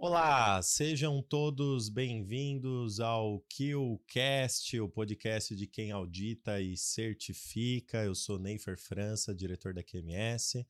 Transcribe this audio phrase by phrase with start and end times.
[0.00, 8.04] Olá, sejam todos bem-vindos ao KillCast, o podcast de quem audita e certifica.
[8.04, 10.64] Eu sou Neifer França, diretor da QMS.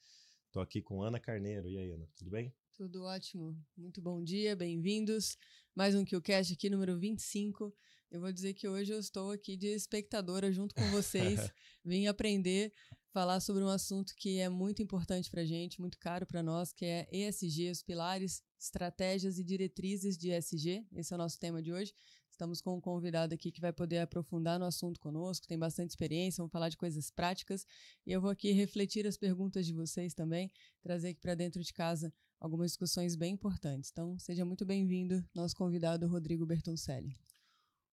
[0.46, 1.68] Estou aqui com Ana Carneiro.
[1.68, 2.54] E aí, Ana, tudo bem?
[2.72, 3.54] Tudo ótimo.
[3.76, 5.36] Muito bom dia, bem-vindos.
[5.74, 7.76] Mais um KillCast aqui, número 25.
[8.10, 11.52] Eu vou dizer que hoje eu estou aqui de espectadora junto com vocês.
[11.84, 12.72] Vim aprender
[13.18, 16.72] falar sobre um assunto que é muito importante para a gente, muito caro para nós,
[16.72, 20.86] que é ESG, os pilares, estratégias e diretrizes de ESG.
[20.92, 21.92] Esse é o nosso tema de hoje.
[22.30, 26.40] Estamos com um convidado aqui que vai poder aprofundar no assunto conosco, tem bastante experiência,
[26.40, 27.66] vamos falar de coisas práticas.
[28.06, 30.48] E eu vou aqui refletir as perguntas de vocês também,
[30.80, 33.90] trazer aqui para dentro de casa algumas discussões bem importantes.
[33.90, 37.16] Então, seja muito bem-vindo, nosso convidado Rodrigo Bertoncelli.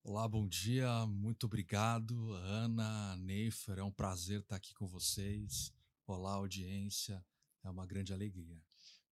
[0.08, 5.74] Olá, bom dia, muito obrigado, Ana, Neifer, é um prazer estar aqui com vocês.
[6.06, 7.26] Olá, audiência,
[7.64, 8.62] é uma grande alegria.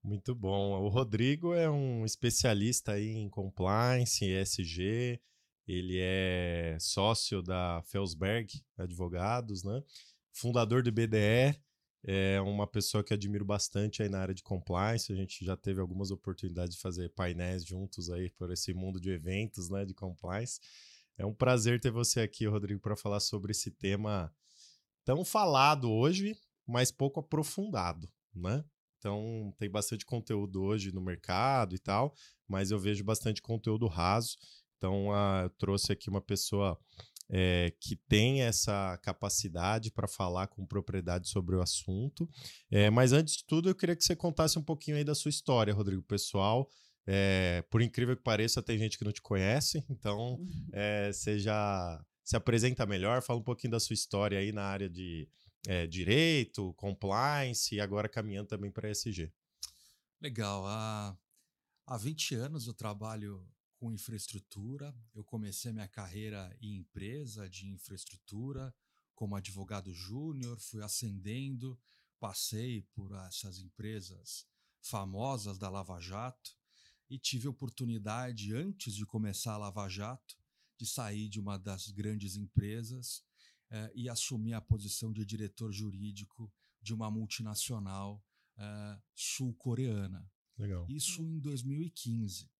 [0.04, 0.80] Muito bom.
[0.84, 5.20] O Rodrigo é um especialista aí em compliance, ESG,
[5.68, 9.84] ele é sócio da Felsberg Advogados, né?
[10.32, 11.60] Fundador do BDE,
[12.06, 15.12] é uma pessoa que admiro bastante aí na área de compliance.
[15.12, 19.10] A gente já teve algumas oportunidades de fazer painéis juntos aí por esse mundo de
[19.10, 20.60] eventos, né, de compliance.
[21.18, 24.34] É um prazer ter você aqui, Rodrigo, para falar sobre esse tema
[25.06, 26.36] tão falado hoje,
[26.68, 28.64] mas pouco aprofundado, né?
[28.98, 32.16] Então, tem bastante conteúdo hoje no mercado e tal,
[32.48, 34.38] mas eu vejo bastante conteúdo raso.
[34.78, 36.80] Então, uh, eu trouxe aqui uma pessoa
[37.36, 42.30] é, que tem essa capacidade para falar com propriedade sobre o assunto.
[42.70, 45.30] É, mas antes de tudo, eu queria que você contasse um pouquinho aí da sua
[45.30, 46.70] história, Rodrigo, pessoal.
[47.08, 50.40] É, por incrível que pareça, tem gente que não te conhece, então
[50.72, 54.88] é, você já se apresenta melhor, fala um pouquinho da sua história aí na área
[54.88, 55.28] de
[55.68, 59.34] é, direito, compliance e agora caminhando também para ESG.
[60.22, 60.68] Legal.
[60.68, 61.18] Há,
[61.88, 63.44] há 20 anos eu trabalho
[63.84, 64.96] com infraestrutura.
[65.14, 68.74] Eu comecei minha carreira em empresa de infraestrutura
[69.14, 71.78] como advogado júnior, fui ascendendo,
[72.18, 74.48] passei por essas empresas
[74.82, 76.56] famosas da Lava Jato
[77.10, 80.38] e tive oportunidade, antes de começar a Lava Jato,
[80.78, 83.22] de sair de uma das grandes empresas
[83.70, 86.50] eh, e assumir a posição de diretor jurídico
[86.82, 88.26] de uma multinacional
[88.58, 90.32] eh, sul-coreana.
[90.88, 92.53] Isso em 2015.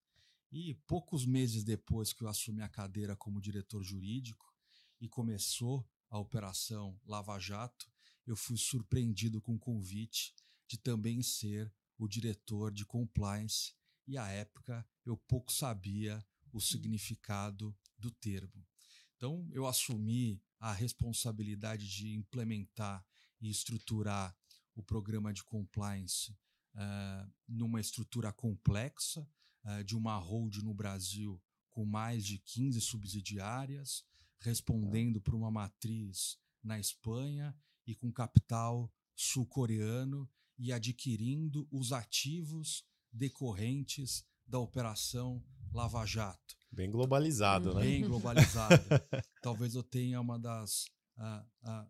[0.56, 4.54] E poucos meses depois que eu assumi a cadeira como diretor jurídico
[5.02, 7.92] e começou a operação Lava Jato,
[8.24, 10.32] eu fui surpreendido com o convite
[10.68, 13.74] de também ser o diretor de compliance
[14.06, 18.64] e à época eu pouco sabia o significado do termo.
[19.18, 23.04] Então eu assumi a responsabilidade de implementar
[23.42, 24.38] e estruturar
[24.76, 26.32] o programa de compliance
[26.76, 29.28] uh, numa estrutura complexa,
[29.66, 34.06] uh, de uma hold no Brasil com mais de 15 subsidiárias,
[34.40, 44.26] respondendo para uma matriz na Espanha e com capital sul-coreano e adquirindo os ativos decorrentes
[44.46, 45.44] da operação
[45.74, 46.56] Lava Jato.
[46.72, 47.82] Bem globalizado, né?
[47.82, 48.76] Bem globalizado.
[49.42, 50.86] Talvez eu tenha uma das
[51.18, 51.88] uh,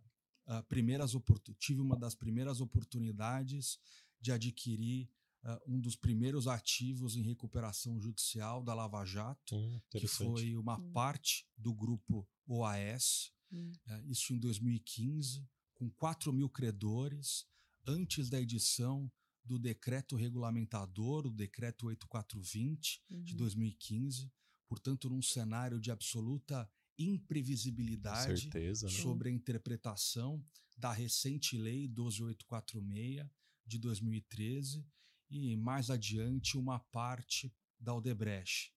[0.47, 1.11] uh, primeiras
[1.57, 3.79] tive uma das primeiras oportunidades
[4.19, 5.22] de adquirir uh,
[5.67, 10.91] um dos primeiros ativos em recuperação judicial da Lava Jato, hum, que foi uma hum.
[10.91, 13.71] parte do grupo OAS, hum.
[13.87, 17.45] uh, isso em 2015, com 4 mil credores,
[17.85, 19.11] antes da edição
[19.43, 23.23] do decreto regulamentador, o decreto 8420 uhum.
[23.23, 24.31] de 2015,
[24.69, 28.93] portanto, num cenário de absoluta imprevisibilidade certeza, né?
[28.93, 30.45] sobre a interpretação
[30.77, 33.27] da recente lei 12846
[33.65, 34.85] de 2013
[35.33, 38.71] e mais adiante uma parte da Odebrecht.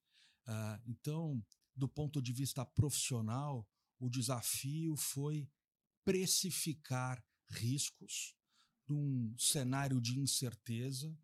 [0.47, 1.45] Uh, então,
[1.75, 3.69] do ponto de vista profissional,
[3.99, 5.47] o desafio foi
[6.03, 8.35] precificar riscos
[8.87, 11.15] num cenário de incerteza,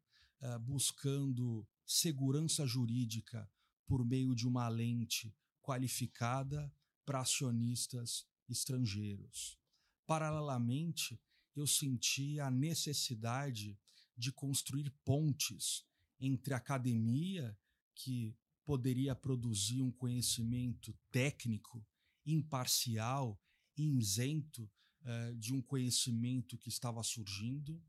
[0.42, 3.50] uh, buscando segurança jurídica
[3.88, 6.72] por meio de uma lente qualificada
[7.06, 9.58] para acionistas estrangeiros.
[10.06, 11.20] Paralelamente,
[11.56, 13.80] eu senti a necessidade
[14.18, 15.86] de construir pontes
[16.20, 17.58] entre academia,
[17.96, 21.86] que poderia produzir um conhecimento técnico,
[22.26, 23.40] imparcial,
[23.78, 24.70] isento
[25.02, 27.82] uh, de um conhecimento que estava surgindo,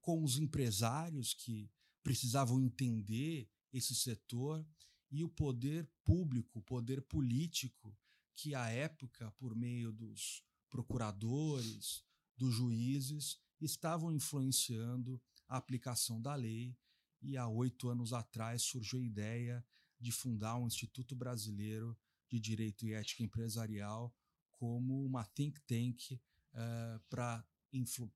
[0.00, 1.70] com os empresários que
[2.02, 4.66] precisavam entender esse setor
[5.10, 7.96] e o poder público, o poder político,
[8.36, 12.04] que à época, por meio dos procuradores,
[12.36, 16.78] dos juízes, estavam influenciando a aplicação da lei
[17.20, 19.66] e há oito anos atrás surgiu a ideia
[19.98, 21.98] de fundar um Instituto Brasileiro
[22.28, 24.14] de Direito e Ética Empresarial
[24.52, 27.44] como uma think tank uh, para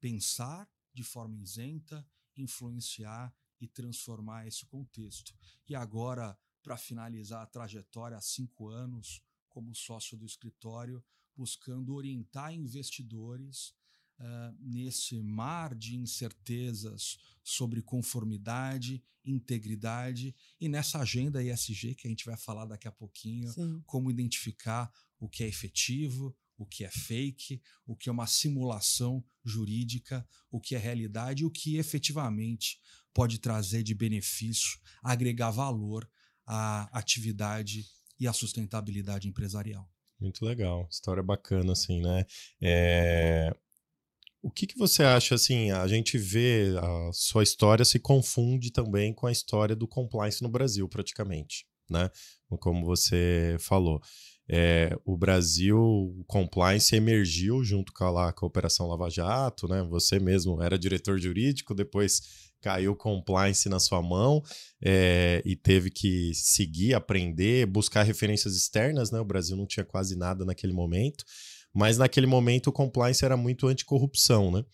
[0.01, 5.35] pensar de forma isenta, influenciar e transformar esse contexto.
[5.69, 11.05] E agora, para finalizar a trajetória há cinco anos como sócio do escritório,
[11.37, 13.75] buscando orientar investidores
[14.19, 22.25] uh, nesse mar de incertezas sobre conformidade, integridade e nessa agenda ESG que a gente
[22.25, 23.83] vai falar daqui a pouquinho, Sim.
[23.87, 29.25] como identificar o que é efetivo, o que é fake, o que é uma simulação
[29.45, 32.81] jurídica, o que é realidade e o que efetivamente
[33.13, 36.09] pode trazer de benefício, agregar valor
[36.47, 37.87] à atividade
[38.19, 39.89] e à sustentabilidade empresarial.
[40.21, 42.25] Muito legal, história bacana, assim, né?
[42.61, 43.55] É...
[44.45, 49.11] O que, que você acha, assim, a gente vê a sua história se confunde também
[49.15, 52.11] com a história do compliance no Brasil, praticamente, né?
[52.61, 54.03] Como você falou.
[54.47, 59.67] É, o Brasil, o compliance emergiu junto com a, lá, com a Operação Lava Jato,
[59.67, 59.83] né?
[59.85, 64.43] Você mesmo era diretor jurídico, depois caiu o compliance na sua mão
[64.83, 69.19] é, e teve que seguir, aprender, buscar referências externas, né?
[69.21, 71.25] O Brasil não tinha quase nada naquele momento,
[71.75, 74.65] mas naquele momento o compliance era muito anticorrupção, né?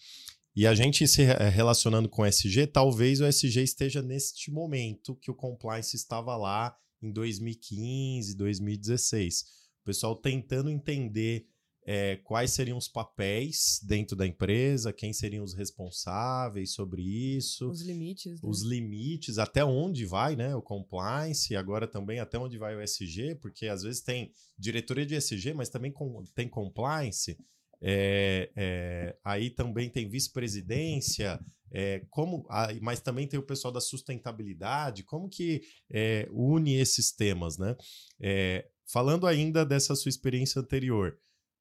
[0.54, 5.30] E a gente se relacionando com o SG, talvez o SG esteja neste momento que
[5.30, 9.40] o compliance estava lá em 2015, 2016.
[9.80, 11.46] O pessoal tentando entender
[11.86, 17.68] é, quais seriam os papéis dentro da empresa, quem seriam os responsáveis sobre isso.
[17.70, 18.40] Os limites.
[18.40, 18.48] Né?
[18.48, 22.82] Os limites, até onde vai né, o compliance, e agora também até onde vai o
[22.82, 27.38] SG, porque às vezes tem diretoria de SG, mas também com, tem compliance.
[27.82, 31.40] É, é, aí também tem vice-presidência,
[31.72, 32.46] é, como,
[32.82, 35.62] mas também tem o pessoal da sustentabilidade, como que
[36.30, 37.76] une esses temas, né?
[38.92, 41.16] Falando ainda dessa sua experiência anterior,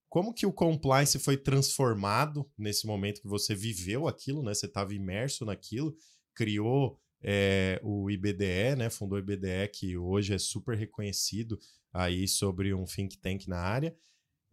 [0.09, 4.53] como que o compliance foi transformado nesse momento que você viveu aquilo, né?
[4.53, 5.95] Você estava imerso naquilo,
[6.33, 8.89] criou é, o IBDE, né?
[8.89, 11.59] Fundou o IBDE, que hoje é super reconhecido
[11.93, 13.95] aí sobre um think tank na área.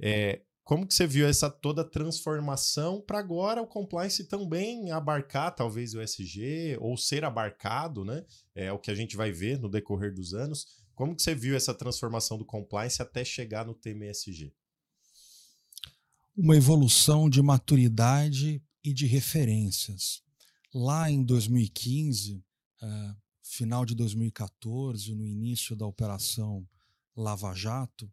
[0.00, 5.94] É, como que você viu essa toda transformação para agora o compliance também abarcar talvez
[5.94, 8.25] o SG ou ser abarcado, né?
[8.55, 10.67] É o que a gente vai ver no decorrer dos anos.
[10.94, 14.53] Como que você viu essa transformação do compliance até chegar no TMSG?
[16.37, 20.23] Uma evolução de maturidade e de referências.
[20.75, 22.43] Lá em 2015, uh,
[22.83, 26.69] eh, final de 2014, no início da Operação
[27.17, 28.05] Lava Jato,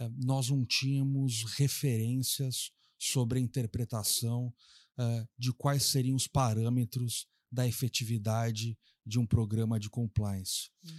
[0.00, 4.46] uh, nós não tínhamos referências sobre a interpretação
[4.98, 10.70] uh, de quais seriam os parâmetros da efetividade de um programa de compliance.
[10.84, 10.90] Hum.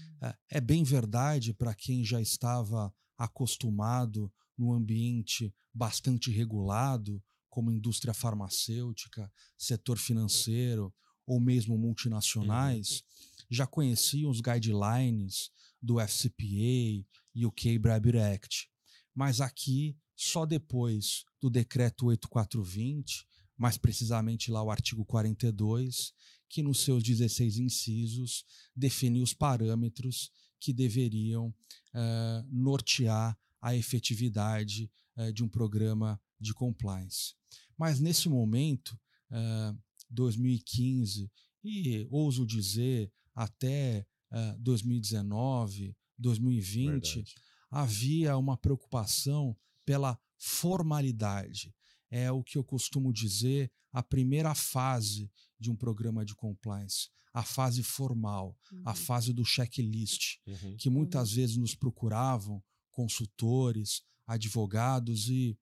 [0.50, 9.32] é bem verdade para quem já estava acostumado num ambiente bastante regulado, como indústria farmacêutica,
[9.58, 10.94] setor financeiro
[11.26, 13.04] ou mesmo multinacionais,
[13.50, 15.50] já conheciam os guidelines
[15.82, 18.70] do FCPA e o K-Bribery Act.
[19.16, 23.26] Mas aqui, só depois do decreto 8420,
[23.58, 26.14] mais precisamente lá o artigo 42,
[26.50, 28.46] que nos seus 16 incisos
[28.76, 37.36] definiu os parâmetros que deveriam uh, nortear a efetividade uh, de um programa de compliance.
[37.78, 38.92] Mas nesse momento,
[39.32, 39.76] uh, eh,
[40.10, 41.32] 2015
[41.64, 47.36] e ouso dizer até uh, 2019, 2020, Verdade.
[47.70, 51.74] havia uma preocupação pela formalidade.
[52.10, 57.44] É o que eu costumo dizer a primeira fase de um programa de compliance, a
[57.44, 58.82] fase formal, uhum.
[58.86, 60.78] a fase do checklist, uhum.
[60.78, 61.36] que muitas uhum.
[61.36, 62.64] vezes nos procuravam
[63.00, 65.58] consultores, advogados e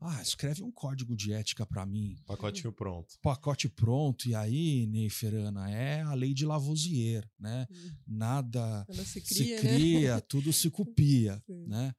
[0.00, 2.16] ah, escreve um código de ética para mim.
[2.24, 3.18] Pacotinho pronto.
[3.20, 4.26] Pacote pronto.
[4.26, 7.66] E aí, Neiferana, é a lei de Lavoisier, né?
[7.70, 7.90] Hum.
[8.06, 10.20] Nada se cria, se cria né?
[10.22, 11.94] tudo se copia, né?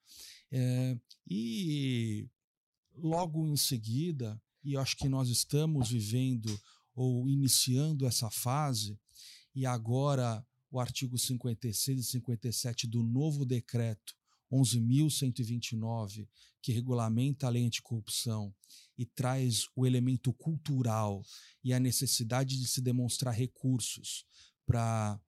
[0.52, 0.98] É,
[1.30, 2.28] e
[2.96, 6.60] logo em seguida, e acho que nós estamos vivendo
[6.96, 8.98] ou iniciando essa fase,
[9.54, 14.19] e agora o artigo 56 e 57 do novo decreto
[14.52, 16.28] 11.129,
[16.62, 18.54] que regulamenta a lei anticorrupção
[18.98, 21.24] e traz o elemento cultural
[21.64, 24.26] e a necessidade de se demonstrar recursos
[24.66, 25.20] para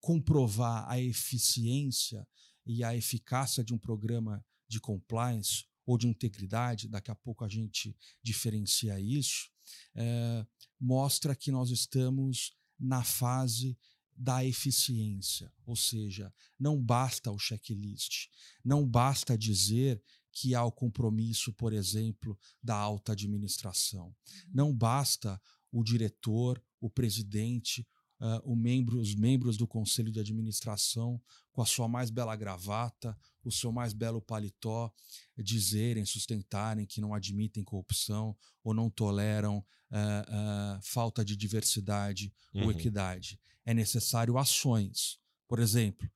[0.00, 2.26] comprovar a eficiência
[2.66, 7.48] e a eficácia de um programa de compliance ou de integridade, daqui a pouco a
[7.48, 9.50] gente diferencia isso,
[9.94, 10.46] é,
[10.80, 13.78] mostra que nós estamos na fase
[14.16, 18.28] da eficiência, ou seja, não basta o checklist,
[18.64, 20.02] não basta dizer
[20.34, 24.06] que há o compromisso, por exemplo, da alta administração.
[24.06, 24.14] Uhum.
[24.52, 25.40] Não basta
[25.70, 27.86] o diretor, o presidente,
[28.20, 31.20] uh, o membro, os membros do conselho de administração,
[31.52, 34.92] com a sua mais bela gravata, o seu mais belo paletó,
[35.38, 42.64] dizerem, sustentarem que não admitem corrupção ou não toleram uh, uh, falta de diversidade uhum.
[42.64, 43.38] ou equidade.
[43.64, 45.18] É necessário ações.
[45.48, 46.10] Por exemplo,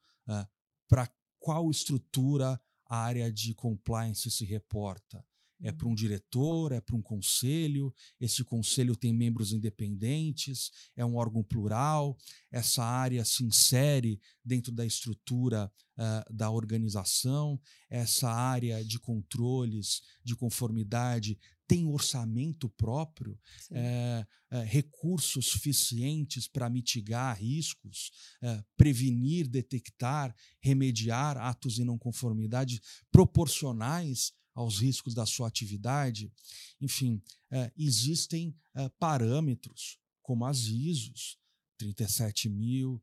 [0.89, 5.25] para qual estrutura a área de compliance se reporta?
[5.61, 11.17] É para um diretor, é para um conselho, esse conselho tem membros independentes, é um
[11.17, 12.17] órgão plural,
[12.51, 17.61] essa área se insere dentro da estrutura uh, da organização,
[17.91, 21.39] essa área de controles, de conformidade,
[21.69, 23.39] tem orçamento próprio,
[23.71, 28.11] é, é, recursos suficientes para mitigar riscos,
[28.43, 32.81] é, prevenir, detectar, remediar atos de não conformidade
[33.13, 36.33] proporcionais aos riscos da sua atividade.
[36.81, 41.39] Enfim, é, existem é, parâmetros, como as ISOs,
[41.81, 43.01] 37.001,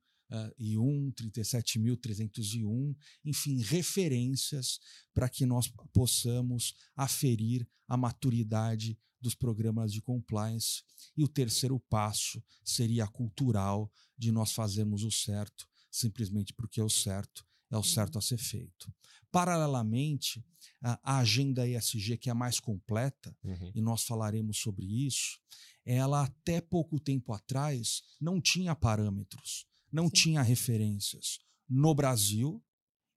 [1.13, 2.93] 37.301,
[3.23, 4.81] enfim, referências
[5.13, 10.83] para que nós possamos aferir a maturidade dos programas de compliance.
[11.15, 16.89] E o terceiro passo seria cultural de nós fazermos o certo, simplesmente porque é o
[16.89, 17.45] certo
[17.75, 18.93] é o certo a ser feito.
[19.31, 20.43] Paralelamente,
[20.81, 23.71] a agenda ESG, que é a mais completa, uhum.
[23.75, 25.39] e nós falaremos sobre isso,
[25.85, 30.13] ela até pouco tempo atrás não tinha parâmetros, não Sim.
[30.13, 32.63] tinha referências no Brasil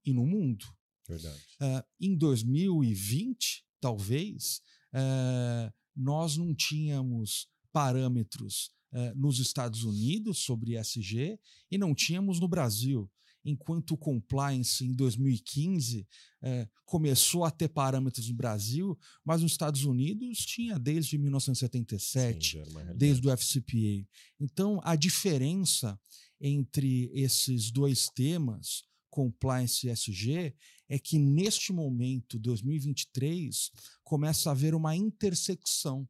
[0.05, 0.67] e no mundo.
[1.07, 1.41] Verdade.
[1.61, 4.61] Uh, em 2020, talvez,
[4.93, 11.39] uh, nós não tínhamos parâmetros uh, nos Estados Unidos sobre ESG
[11.71, 13.11] e não tínhamos no Brasil
[13.49, 16.07] enquanto o compliance em 2015
[16.43, 22.95] é, começou a ter parâmetros no Brasil, mas nos Estados Unidos tinha desde 1977, Sim,
[22.97, 24.07] desde o FCPA.
[24.39, 25.99] Então, a diferença
[26.41, 30.55] entre esses dois temas, compliance e SG,
[30.89, 33.71] é que neste momento, 2023,
[34.05, 36.09] começa a haver uma intersecção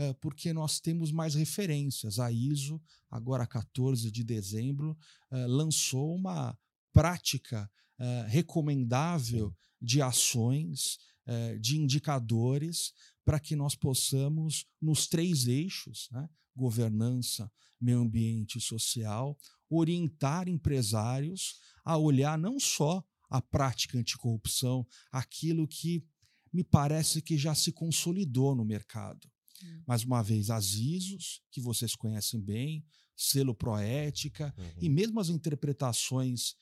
[0.00, 2.18] é, porque nós temos mais referências.
[2.18, 4.96] A ISO, agora 14 de dezembro,
[5.30, 6.58] é, lançou uma
[6.92, 12.92] prática uh, recomendável de ações, uh, de indicadores,
[13.24, 21.54] para que nós possamos, nos três eixos, né, governança, meio ambiente e social, orientar empresários
[21.84, 26.04] a olhar não só a prática anticorrupção, aquilo que
[26.52, 29.30] me parece que já se consolidou no mercado.
[29.62, 29.82] Hum.
[29.86, 32.84] Mais uma vez, as ISOs, que vocês conhecem bem,
[33.16, 34.64] selo Proética, uhum.
[34.80, 36.54] e mesmo as interpretações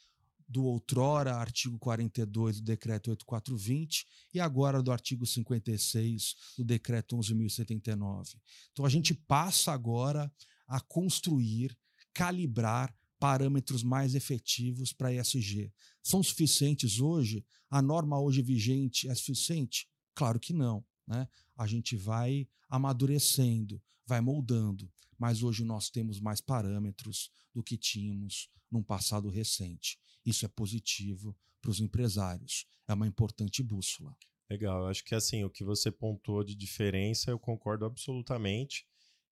[0.49, 8.41] do outrora artigo 42 do decreto 8420 e agora do artigo 56 do decreto 11079.
[8.73, 10.33] Então a gente passa agora
[10.67, 11.77] a construir,
[12.15, 15.73] calibrar parâmetros mais efetivos para ESG.
[16.03, 17.45] São suficientes hoje?
[17.69, 19.89] A norma hoje vigente é suficiente?
[20.15, 20.85] Claro que não.
[21.07, 21.29] Né?
[21.57, 28.49] A gente vai amadurecendo, vai moldando, mas hoje nós temos mais parâmetros do que tínhamos
[28.71, 29.99] num passado recente.
[30.25, 32.67] Isso é positivo para os empresários.
[32.87, 34.17] É uma importante bússola.
[34.51, 38.87] Legal, eu acho que assim, o que você pontuou de diferença, eu concordo absolutamente.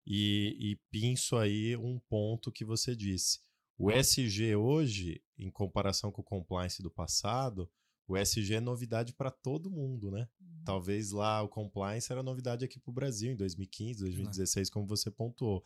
[0.07, 3.41] E, e pinço aí um ponto que você disse.
[3.79, 7.69] O SG hoje, em comparação com o compliance do passado,
[8.09, 10.29] o SG é novidade para todo mundo, né?
[10.41, 10.63] Uhum.
[10.65, 15.11] Talvez lá o compliance era novidade aqui para o Brasil em 2015, 2016, como você
[15.11, 15.63] pontuou.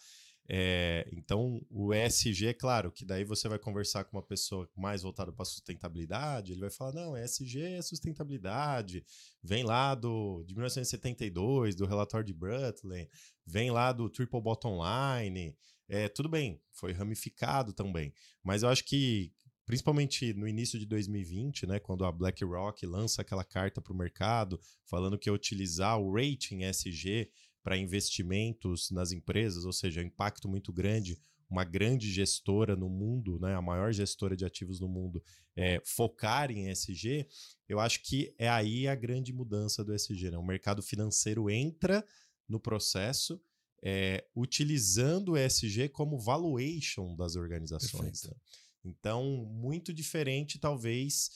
[0.49, 5.03] É, então, o ESG, é claro, que daí você vai conversar com uma pessoa mais
[5.03, 9.05] voltada para sustentabilidade, ele vai falar: não, ESG é sustentabilidade,
[9.43, 13.09] vem lá do, de 1972, do relatório de Brundtland,
[13.47, 15.57] vem lá do Triple Bottom Line.
[15.89, 18.13] É, tudo bem, foi ramificado também.
[18.43, 19.33] Mas eu acho que,
[19.67, 24.61] principalmente no início de 2020, né, quando a BlackRock lança aquela carta para o mercado
[24.85, 27.29] falando que ia utilizar o rating ESG
[27.63, 33.55] para investimentos nas empresas, ou seja, impacto muito grande, uma grande gestora no mundo, né,
[33.55, 35.23] a maior gestora de ativos no mundo,
[35.57, 37.27] é, focar em ESG,
[37.69, 40.31] eu acho que é aí a grande mudança do ESG.
[40.31, 40.39] Né?
[40.39, 42.07] O mercado financeiro entra
[42.49, 43.41] no processo
[43.83, 48.23] é, utilizando o ESG como valuation das organizações.
[48.23, 48.35] Né?
[48.85, 51.31] Então, muito diferente, talvez,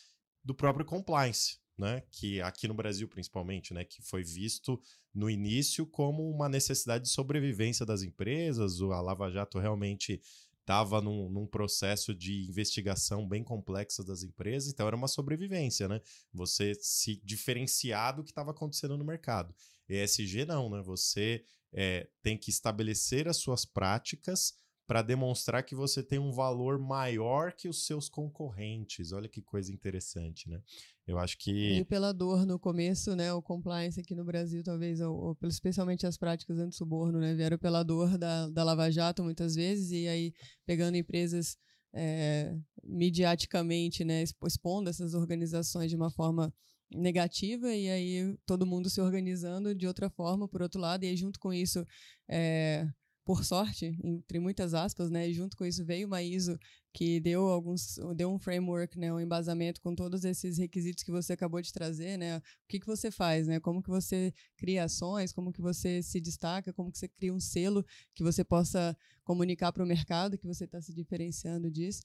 [0.45, 4.81] do próprio compliance né, que aqui no Brasil principalmente, né, que foi visto
[5.14, 10.21] no início como uma necessidade de sobrevivência das empresas, a Lava Jato realmente
[10.61, 16.00] estava num, num, processo de investigação bem complexa das empresas, então era uma sobrevivência, né?
[16.33, 19.54] Você se diferenciar do que estava acontecendo no mercado.
[19.87, 20.81] ESG não, né?
[20.83, 24.54] Você é, tem que estabelecer as suas práticas
[24.87, 29.12] para demonstrar que você tem um valor maior que os seus concorrentes.
[29.12, 30.61] Olha que coisa interessante, né?
[31.07, 31.79] Eu acho que.
[31.79, 33.33] E pela dor no começo, né?
[33.33, 37.35] O compliance aqui no Brasil, talvez, ou, ou especialmente as práticas anti-suborno, né?
[37.35, 40.33] Vieram pela dor da, da Lava Jato muitas vezes, e aí
[40.67, 41.57] pegando empresas
[41.95, 44.23] é, mediaticamente, né?
[44.23, 46.53] Expondo essas organizações de uma forma
[46.91, 51.17] negativa e aí todo mundo se organizando de outra forma por outro lado e aí
[51.17, 51.85] junto com isso
[52.29, 52.87] é,
[53.25, 55.28] por sorte, entre muitas aspas, né?
[55.28, 56.59] E junto com isso veio uma ISO
[56.93, 59.12] que deu alguns, deu um framework, né?
[59.12, 62.37] Um embasamento com todos esses requisitos que você acabou de trazer, né?
[62.38, 63.59] O que, que você faz, né?
[63.59, 67.40] Como que você cria ações, como que você se destaca, como que você cria um
[67.40, 72.02] selo que você possa comunicar para o mercado que você está se diferenciando disso.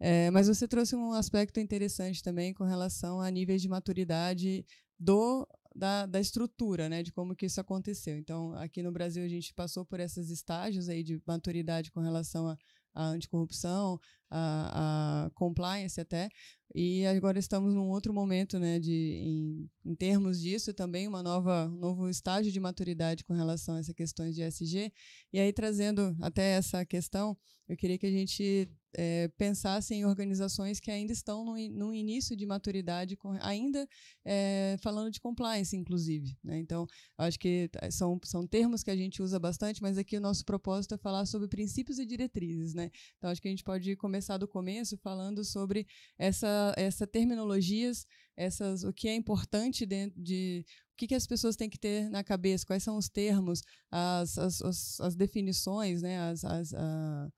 [0.00, 4.64] É, mas você trouxe um aspecto interessante também com relação a níveis de maturidade
[4.98, 8.18] do da, da estrutura, né, de como que isso aconteceu.
[8.18, 12.56] Então, aqui no Brasil a gente passou por esses estágios aí de maturidade com relação
[12.94, 13.98] a anticorrupção,
[14.32, 16.28] a, a, compliance até,
[16.74, 21.68] e agora estamos num outro momento, né, de, em, em termos disso, também uma nova,
[21.68, 24.90] um novo estágio de maturidade com relação a essas questões de SG,
[25.32, 27.36] e aí trazendo até essa questão,
[27.68, 32.36] eu queria que a gente é, pensasse em organizações que ainda estão no, no início
[32.36, 33.88] de maturidade, com, ainda
[34.24, 36.36] é, falando de compliance, inclusive.
[36.44, 36.58] Né?
[36.58, 36.86] Então,
[37.16, 40.94] acho que são, são termos que a gente usa bastante, mas aqui o nosso propósito
[40.94, 42.74] é falar sobre princípios e diretrizes.
[42.74, 42.90] Né?
[43.16, 45.86] Então, acho que a gente pode começar do começo falando sobre
[46.18, 51.56] essa, essa terminologias, essas, o que é importante dentro de o que, que as pessoas
[51.56, 56.18] têm que ter na cabeça, quais são os termos, as, as, as, as definições, né,
[56.20, 57.28] as, as, a,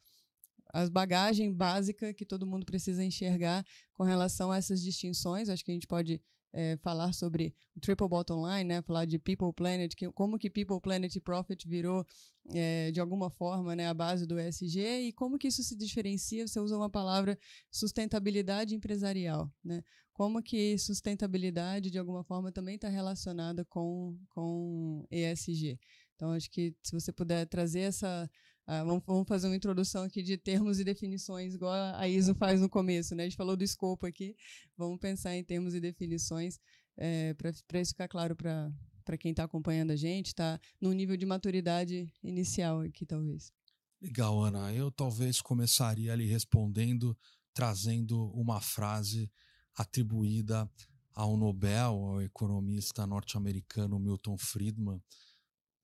[0.73, 5.49] as bagagem básica que todo mundo precisa enxergar com relação a essas distinções.
[5.49, 6.21] Acho que a gente pode
[6.55, 8.83] é, falar sobre o triple bottom line, né?
[8.83, 12.07] Falar de people planet, que, como que people planet profit virou
[12.53, 16.47] é, de alguma forma, né, a base do ESG e como que isso se diferencia.
[16.47, 17.37] Você usa uma palavra
[17.71, 19.83] sustentabilidade empresarial, né?
[20.13, 25.79] Como que sustentabilidade de alguma forma também está relacionada com com ESG.
[26.15, 28.31] Então acho que se você puder trazer essa
[28.67, 32.61] ah, vamos, vamos, fazer uma introdução aqui de termos e definições, igual a ISO faz
[32.61, 33.25] no começo, né?
[33.25, 34.35] A gente falou do escopo aqui,
[34.77, 36.59] vamos pensar em termos e definições
[36.97, 41.27] é, para isso ficar claro para quem está acompanhando a gente, está no nível de
[41.27, 43.53] maturidade inicial aqui, talvez.
[44.01, 44.73] Legal, Ana.
[44.73, 47.17] Eu talvez começaria ali respondendo,
[47.53, 49.31] trazendo uma frase
[49.75, 50.71] atribuída
[51.13, 55.03] ao Nobel, ao economista norte-americano Milton Friedman,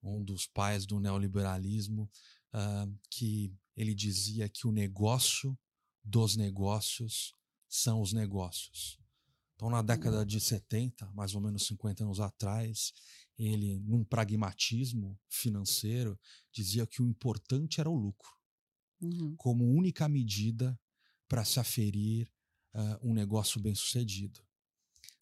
[0.02, 2.10] um dos pais do neoliberalismo,
[2.54, 5.58] uh, que ele dizia que o negócio
[6.02, 7.34] dos negócios
[7.68, 8.98] são os negócios.
[9.54, 12.92] Então, na década de 70, mais ou menos 50 anos atrás,
[13.38, 16.18] ele, num pragmatismo financeiro,
[16.50, 18.30] dizia que o importante era o lucro,
[19.00, 19.34] uhum.
[19.36, 20.78] como única medida
[21.28, 22.30] para se aferir
[22.74, 24.40] uh, um negócio bem sucedido.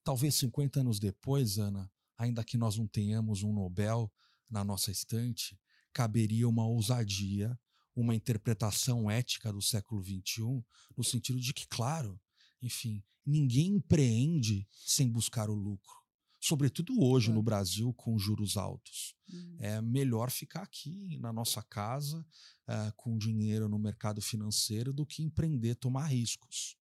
[0.04, 4.10] Talvez 50 anos depois, Ana, ainda que nós não tenhamos um Nobel
[4.48, 5.58] na nossa estante,
[5.98, 7.58] caberia uma ousadia,
[7.96, 10.64] uma interpretação ética do século XXI,
[10.96, 12.20] no sentido de que, claro,
[12.62, 15.98] enfim, ninguém empreende sem buscar o lucro.
[16.38, 19.16] Sobretudo hoje no Brasil, com juros altos.
[19.28, 19.56] Uhum.
[19.58, 25.24] É melhor ficar aqui na nossa casa, uh, com dinheiro no mercado financeiro, do que
[25.24, 26.76] empreender, tomar riscos.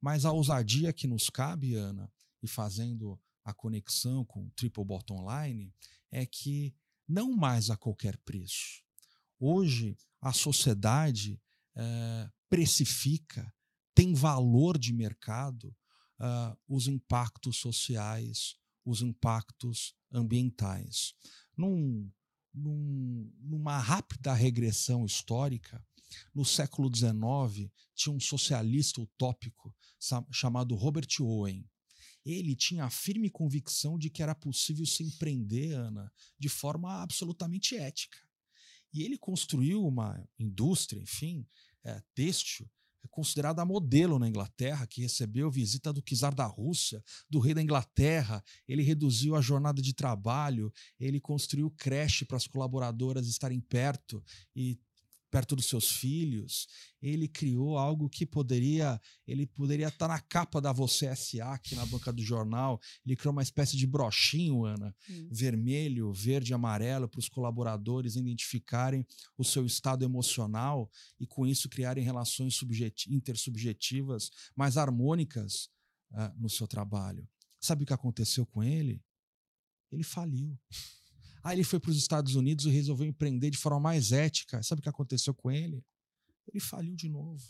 [0.00, 2.10] Mas a ousadia que nos cabe, Ana,
[2.42, 5.70] e fazendo a conexão com o Triple Bottom Line,
[6.10, 6.74] é que
[7.08, 8.82] não mais a qualquer preço.
[9.38, 11.40] Hoje, a sociedade
[11.76, 13.52] é, precifica,
[13.94, 15.74] tem valor de mercado
[16.20, 21.14] uh, os impactos sociais, os impactos ambientais.
[21.56, 22.10] Num,
[22.52, 25.84] num, numa rápida regressão histórica,
[26.34, 29.74] no século XIX, tinha um socialista utópico
[30.30, 31.68] chamado Robert Owen
[32.24, 37.76] ele tinha a firme convicção de que era possível se empreender, Ana, de forma absolutamente
[37.76, 38.18] ética.
[38.92, 41.46] E ele construiu uma indústria, enfim,
[41.82, 42.70] é, têxtil,
[43.04, 47.60] é considerada modelo na Inglaterra, que recebeu visita do czar da Rússia, do rei da
[47.60, 48.42] Inglaterra.
[48.66, 54.24] Ele reduziu a jornada de trabalho, ele construiu creche para as colaboradoras estarem perto
[54.56, 54.78] e
[55.34, 56.68] perto dos seus filhos,
[57.02, 61.84] ele criou algo que poderia, ele poderia estar na capa da Você SA aqui na
[61.84, 62.80] banca do jornal.
[63.04, 65.28] Ele criou uma espécie de brochinho, Ana, hum.
[65.32, 69.04] vermelho, verde e amarelo para os colaboradores identificarem
[69.36, 72.56] o seu estado emocional e com isso criarem relações
[73.08, 75.68] intersubjetivas mais harmônicas
[76.12, 77.28] uh, no seu trabalho.
[77.58, 79.02] Sabe o que aconteceu com ele?
[79.90, 80.56] Ele faliu.
[81.44, 84.62] Aí ele foi para os Estados Unidos e resolveu empreender de forma mais ética.
[84.62, 85.84] Sabe o que aconteceu com ele?
[86.48, 87.44] Ele faliu de novo.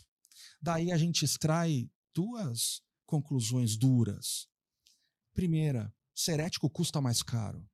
[0.61, 4.49] Daí a gente extrai duas conclusões duras.
[5.33, 7.65] Primeira, ser ético custa mais caro.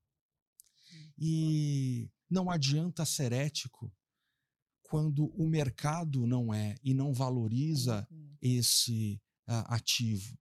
[1.18, 3.92] E não adianta ser ético
[4.84, 8.08] quando o mercado não é e não valoriza
[8.40, 10.38] esse uh, ativo.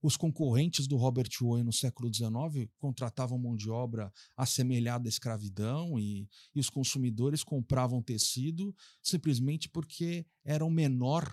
[0.00, 5.98] Os concorrentes do Robert Owen no século XIX contratavam mão de obra assemelhada à escravidão
[5.98, 11.32] e, e os consumidores compravam tecido simplesmente porque era o menor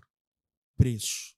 [0.75, 1.35] preço.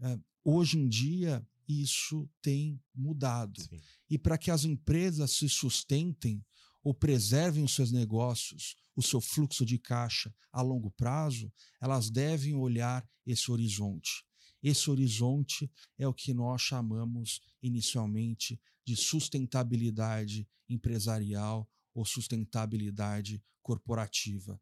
[0.00, 3.60] É, hoje em dia, isso tem mudado.
[3.60, 3.80] Sim.
[4.08, 6.42] E para que as empresas se sustentem
[6.82, 12.54] ou preservem os seus negócios, o seu fluxo de caixa a longo prazo, elas devem
[12.54, 14.24] olhar esse horizonte.
[14.62, 24.60] Esse horizonte é o que nós chamamos inicialmente de sustentabilidade empresarial ou sustentabilidade corporativa.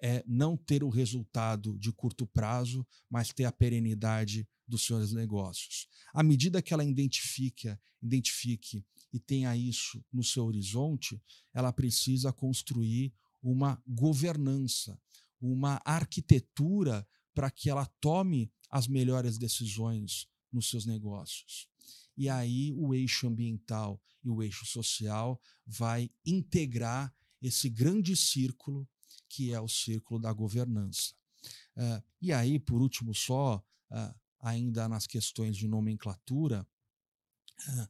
[0.00, 5.88] É não ter o resultado de curto prazo, mas ter a perenidade dos seus negócios.
[6.12, 11.20] À medida que ela identifica, identifique e tenha isso no seu horizonte,
[11.52, 14.98] ela precisa construir uma governança,
[15.40, 21.66] uma arquitetura para que ela tome as melhores decisões nos seus negócios.
[22.14, 28.86] E aí o eixo ambiental e o eixo social vai integrar esse grande círculo
[29.30, 31.14] que é o círculo da governança.
[31.74, 36.66] Uh, e aí, por último, só, uh, ainda nas questões de nomenclatura,
[37.68, 37.88] uh,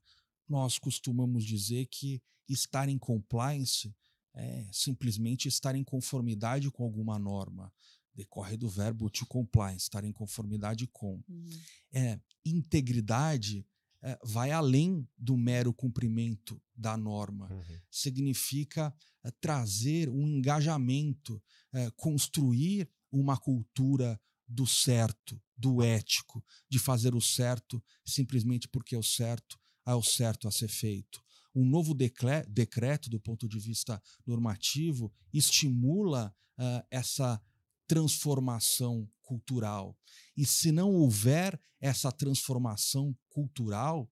[0.49, 3.93] nós costumamos dizer que estar em compliance
[4.35, 7.73] é simplesmente estar em conformidade com alguma norma
[8.17, 11.23] decorre do verbo to comply, estar em conformidade com.
[11.29, 11.61] Uhum.
[11.93, 13.67] É, integridade
[14.03, 17.53] é, vai além do mero cumprimento da norma.
[17.53, 17.81] Uhum.
[17.91, 27.15] Significa é, trazer um engajamento, é, construir uma cultura do certo, do ético, de fazer
[27.15, 31.23] o certo simplesmente porque é o certo, é o certo a ser feito.
[31.55, 37.41] Um novo decreto, do ponto de vista normativo, estimula uh, essa
[37.87, 39.97] transformação cultural.
[40.37, 44.11] E se não houver essa transformação cultural,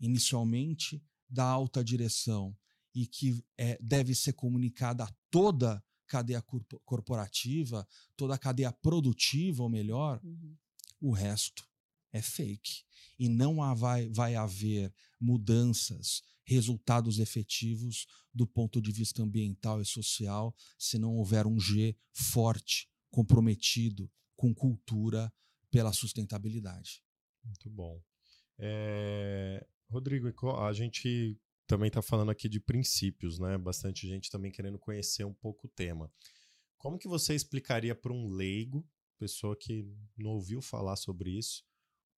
[0.00, 2.56] inicialmente da alta direção,
[2.94, 6.44] e que é, deve ser comunicada a toda a cadeia
[6.84, 10.56] corporativa, toda a cadeia produtiva, ou melhor, uhum.
[11.00, 11.66] o resto
[12.12, 12.84] é fake.
[13.18, 19.84] E não há, vai, vai haver mudanças, resultados efetivos do ponto de vista ambiental e
[19.84, 25.32] social se não houver um G forte, comprometido com cultura
[25.70, 27.02] pela sustentabilidade.
[27.44, 28.02] Muito bom.
[28.58, 29.66] É...
[29.88, 33.56] Rodrigo, a gente também está falando aqui de princípios, né?
[33.58, 36.12] Bastante gente também querendo conhecer um pouco o tema.
[36.76, 38.86] Como que você explicaria para um leigo,
[39.18, 41.64] pessoa que não ouviu falar sobre isso,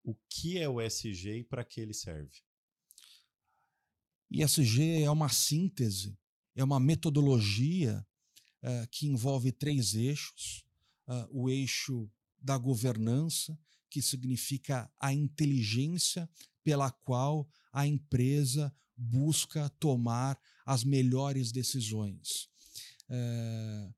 [0.03, 2.41] o que é o SG e para que ele serve?
[4.29, 6.17] ISG é uma síntese,
[6.55, 8.05] é uma metodologia
[8.63, 10.65] uh, que envolve três eixos:
[11.07, 13.57] uh, o eixo da governança,
[13.89, 16.29] que significa a inteligência
[16.63, 22.49] pela qual a empresa busca tomar as melhores decisões.
[23.09, 23.93] Uh,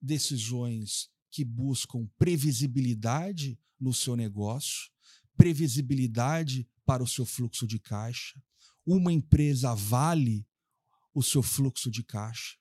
[0.00, 4.90] decisões que buscam previsibilidade no seu negócio,
[5.38, 8.42] previsibilidade para o seu fluxo de caixa.
[8.84, 10.46] Uma empresa vale
[11.14, 12.56] o seu fluxo de caixa.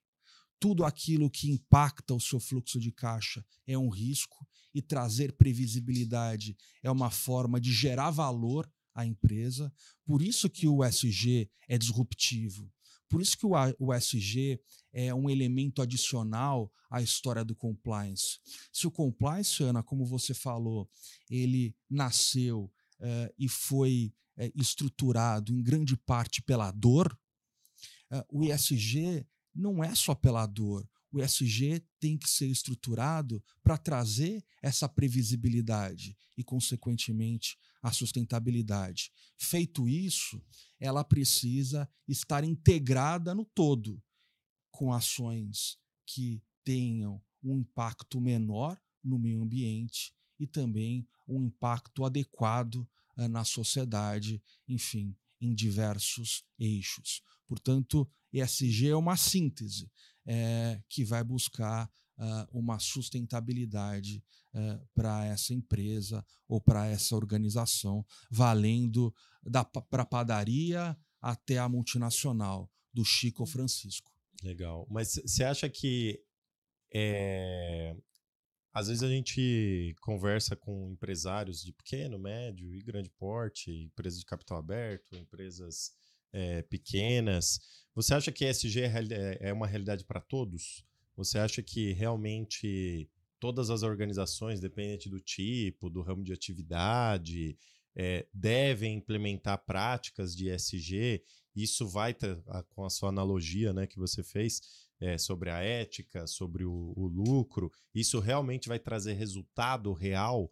[0.60, 6.56] Tudo aquilo que impacta o seu fluxo de caixa é um risco e trazer previsibilidade
[6.84, 9.74] é uma forma de gerar valor à empresa.
[10.06, 12.72] Por isso que o SG é disruptivo.
[13.10, 14.60] Por isso que o SG
[14.91, 18.39] é um elemento adicional à história do compliance.
[18.72, 20.89] Se o compliance, Ana, como você falou,
[21.30, 27.17] ele nasceu uh, e foi uh, estruturado em grande parte pela dor,
[28.12, 30.88] uh, o ESG não é só pela dor.
[31.12, 39.12] O ESG tem que ser estruturado para trazer essa previsibilidade e, consequentemente, a sustentabilidade.
[39.38, 40.42] Feito isso,
[40.80, 44.02] ela precisa estar integrada no todo,
[44.72, 52.88] com ações que tenham um impacto menor no meio ambiente e também um impacto adequado
[53.18, 57.22] uh, na sociedade, enfim, em diversos eixos.
[57.48, 59.90] Portanto, ESG é uma síntese
[60.26, 68.06] é, que vai buscar uh, uma sustentabilidade uh, para essa empresa ou para essa organização,
[68.30, 69.14] valendo
[69.90, 74.12] para a padaria até a multinacional, do Chico ao Francisco.
[74.44, 74.88] Legal.
[74.90, 76.24] Mas você acha que
[76.94, 77.96] é,
[78.74, 84.26] às vezes a gente conversa com empresários de pequeno, médio e grande porte, empresas de
[84.26, 85.94] capital aberto, empresas
[86.32, 87.60] é, pequenas.
[87.96, 90.86] Você acha que ESG é, é, é uma realidade para todos?
[91.18, 97.58] Você acha que realmente todas as organizações, dependente do tipo, do ramo de atividade,
[97.96, 101.24] é, devem implementar práticas de ESG?
[101.56, 104.62] Isso vai ter, com a sua analogia né, que você fez
[105.00, 110.52] é, sobre a ética, sobre o, o lucro, isso realmente vai trazer resultado real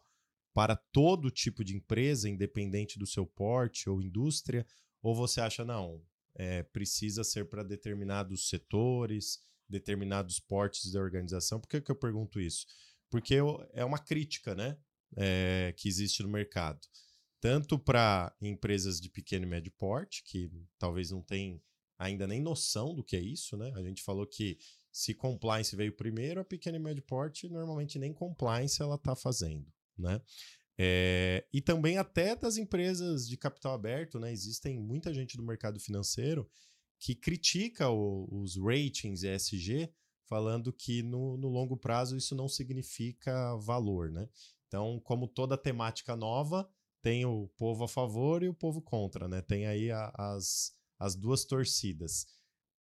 [0.54, 4.66] para todo tipo de empresa, independente do seu porte ou indústria?
[5.02, 6.02] Ou você acha, não,
[6.34, 11.60] é, precisa ser para determinados setores, determinados portes da organização?
[11.60, 12.66] Por que, que eu pergunto isso?
[13.10, 13.36] Porque
[13.74, 14.78] é uma crítica né,
[15.16, 16.80] é, que existe no mercado.
[17.40, 20.50] Tanto para empresas de pequeno e médio porte, que
[20.80, 21.62] talvez não tenham
[21.98, 23.72] ainda nem noção do que é isso, né?
[23.76, 24.58] A gente falou que
[24.92, 29.72] se compliance veio primeiro, a pequeno e médio porte normalmente nem compliance ela está fazendo,
[29.98, 30.22] né?
[30.78, 34.32] É, e também até das empresas de capital aberto, né?
[34.32, 36.50] Existem muita gente do mercado financeiro
[37.00, 39.92] que critica o, os ratings ESG,
[40.28, 44.28] falando que no, no, longo prazo isso não significa valor, né?
[44.68, 46.68] Então, como toda temática nova,
[47.02, 49.42] tem o povo a favor e o povo contra, né?
[49.42, 52.26] Tem aí a, as, as duas torcidas.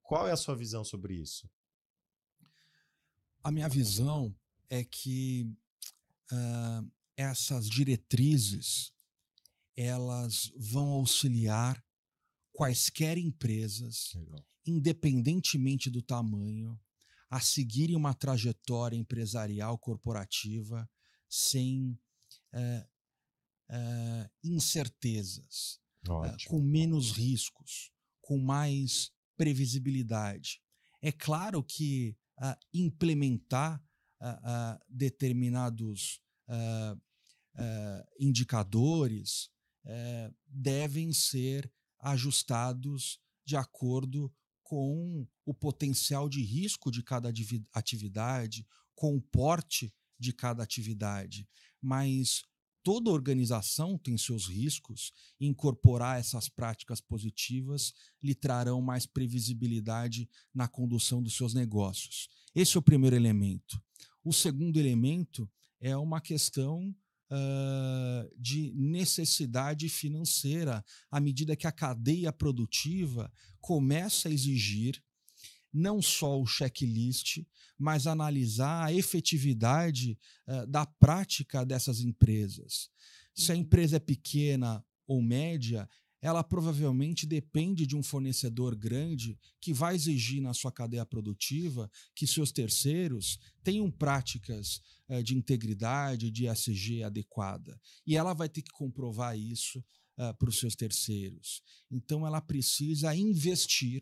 [0.01, 1.49] Qual é a sua visão sobre isso?
[3.43, 4.36] A minha visão
[4.69, 5.47] é que
[6.32, 8.91] uh, essas diretrizes
[9.75, 11.84] elas vão auxiliar
[12.55, 14.45] quaisquer empresas, Legal.
[14.65, 16.79] independentemente do tamanho,
[17.29, 20.89] a seguirem uma trajetória empresarial corporativa
[21.29, 21.99] sem
[22.53, 22.87] é,
[23.69, 27.91] é, incertezas, é, com menos riscos,
[28.21, 30.61] com mais previsibilidade.
[31.01, 32.17] É claro que
[32.73, 33.83] implementar
[34.89, 36.99] determinados uh,
[38.19, 39.49] indicadores
[40.47, 41.71] devem ser
[42.05, 44.31] ajustados de acordo
[44.63, 47.31] com o potencial de risco de cada
[47.73, 48.65] atividade,
[48.95, 51.47] com o porte de cada atividade.
[51.81, 52.43] Mas
[52.83, 57.91] toda organização tem seus riscos, incorporar essas práticas positivas
[58.21, 62.27] lhe trarão mais previsibilidade na condução dos seus negócios.
[62.53, 63.81] Esse é o primeiro elemento.
[64.23, 65.49] O segundo elemento
[65.81, 66.95] é uma questão
[67.31, 75.01] uh, de necessidade financeira, à medida que a cadeia produtiva começa a exigir
[75.73, 77.45] não só o checklist,
[77.77, 82.89] mas analisar a efetividade uh, da prática dessas empresas.
[83.35, 83.61] Se a uhum.
[83.61, 85.88] empresa é pequena ou média,
[86.25, 92.25] ela provavelmente depende de um fornecedor grande que vai exigir na sua cadeia produtiva que
[92.25, 97.79] seus terceiros tenham práticas eh, de integridade, de SG adequada.
[98.07, 99.77] E ela vai ter que comprovar isso
[100.17, 101.61] uh, para os seus terceiros.
[101.91, 104.01] Então, ela precisa investir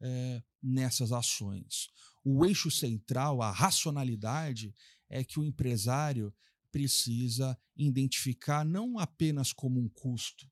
[0.00, 1.90] uh, nessas ações.
[2.24, 4.74] O eixo central, a racionalidade,
[5.08, 6.34] é que o empresário
[6.72, 10.50] precisa identificar não apenas como um custo,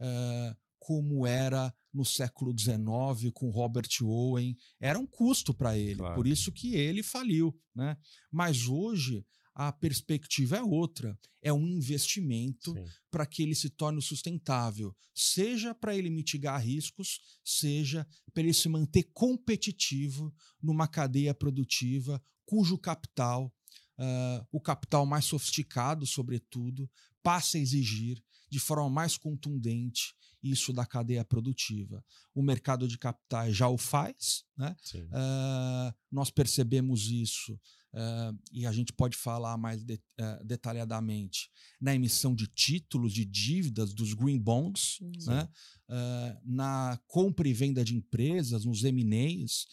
[0.00, 4.56] uh, como era no século XIX com Robert Owen.
[4.80, 6.14] Era um custo para ele, claro.
[6.14, 7.54] por isso que ele faliu.
[7.74, 7.96] Né?
[8.30, 11.18] Mas hoje a perspectiva é outra.
[11.42, 12.74] É um investimento
[13.10, 18.68] para que ele se torne sustentável, seja para ele mitigar riscos, seja para ele se
[18.68, 20.32] manter competitivo
[20.62, 23.52] numa cadeia produtiva cujo capital,
[23.98, 26.90] uh, o capital mais sofisticado, sobretudo,
[27.22, 32.04] passa a exigir de forma mais contundente isso da cadeia produtiva.
[32.34, 34.76] O mercado de capitais já o faz, né?
[34.94, 37.54] Uh, nós percebemos isso
[37.92, 43.24] uh, e a gente pode falar mais de, uh, detalhadamente na emissão de títulos, de
[43.24, 45.48] dívidas, dos green bonds, né?
[46.44, 49.66] na compra e venda de empresas, nos M&As,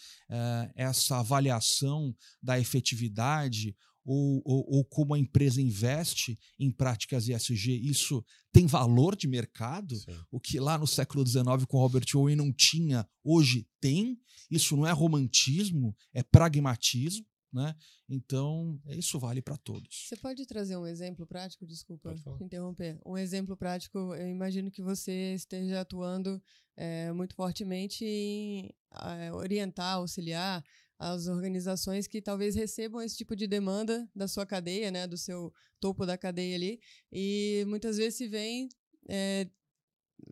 [0.73, 8.23] essa avaliação da efetividade ou, ou, ou, como a empresa investe em práticas ESG, isso
[8.51, 10.15] tem valor de mercado, Sim.
[10.31, 14.19] o que lá no século XIX com Robert Owen não tinha, hoje tem.
[14.49, 17.25] Isso não é romantismo, é pragmatismo.
[17.51, 17.73] Né?
[18.09, 20.07] Então, isso vale para todos.
[20.09, 21.65] Você pode trazer um exemplo prático?
[21.65, 22.99] Desculpa interromper.
[23.05, 26.43] Um exemplo prático, eu imagino que você esteja atuando
[26.75, 30.61] é, muito fortemente em é, orientar, auxiliar
[30.97, 35.53] as organizações que talvez recebam esse tipo de demanda da sua cadeia, né, do seu
[35.79, 36.79] topo da cadeia ali,
[37.11, 38.69] e muitas vezes se vem
[39.09, 39.47] é,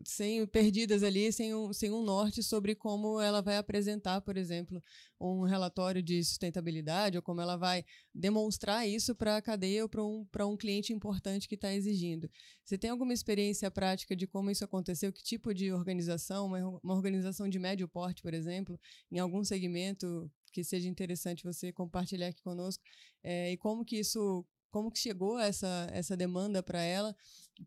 [0.04, 4.82] sem perdidas ali, sem um, sem um norte sobre como ela vai apresentar, por exemplo,
[5.20, 10.04] um relatório de sustentabilidade ou como ela vai demonstrar isso para a cadeia ou para
[10.04, 12.28] um, um cliente importante que está exigindo.
[12.64, 15.12] Você tem alguma experiência prática de como isso aconteceu?
[15.12, 18.78] Que tipo de organização, uma, uma organização de médio porte, por exemplo,
[19.10, 22.82] em algum segmento que seja interessante você compartilhar aqui conosco,
[23.22, 27.14] é, e como que isso como que chegou essa, essa demanda para ela,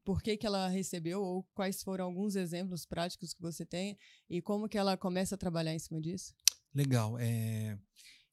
[0.04, 3.98] por que, que ela recebeu, ou quais foram alguns exemplos práticos que você tem,
[4.30, 6.34] e como que ela começa a trabalhar em cima disso?
[6.74, 7.18] Legal.
[7.18, 7.80] É,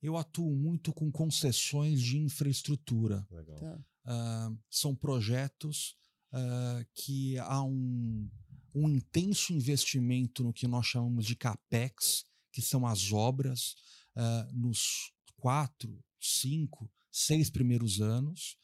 [0.03, 3.25] eu atuo muito com concessões de infraestrutura.
[3.61, 3.79] Tá.
[4.07, 5.95] Uh, são projetos
[6.33, 8.29] uh, que há um,
[8.75, 13.77] um intenso investimento no que nós chamamos de CAPEX, que são as obras,
[14.17, 18.57] uh, nos quatro, cinco, seis primeiros anos,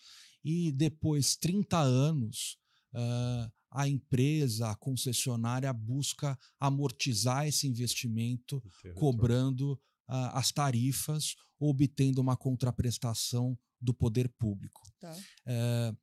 [0.44, 2.58] e depois 30 anos,
[2.94, 8.60] uh, a empresa, a concessionária busca amortizar esse investimento,
[8.94, 9.74] cobrando
[10.08, 14.82] uh, as tarifas, obtendo uma contraprestação do poder público.
[14.98, 15.16] Tá.
[15.46, 15.96] Uh,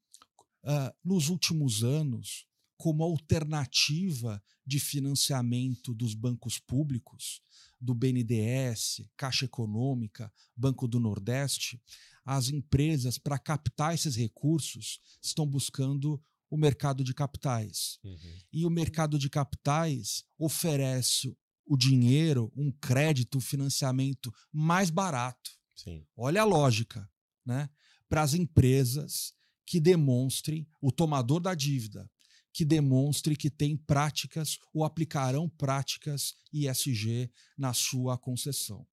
[1.04, 2.46] nos últimos anos,
[2.78, 7.42] como alternativa de financiamento dos bancos públicos,
[7.80, 11.82] do BNDES, Caixa Econômica, Banco do Nordeste,
[12.26, 18.00] as empresas, para captar esses recursos, estão buscando o mercado de capitais.
[18.04, 18.40] Uhum.
[18.52, 21.36] E o mercado de capitais oferece
[21.66, 25.52] o dinheiro, um crédito, um financiamento mais barato.
[25.76, 26.06] Sim.
[26.16, 27.10] Olha a lógica,
[27.46, 27.70] né?
[28.10, 29.34] Para as empresas
[29.66, 32.10] que demonstrem o tomador da dívida,
[32.58, 38.84] que demonstre que tem práticas ou aplicarão práticas ISG na sua concessão.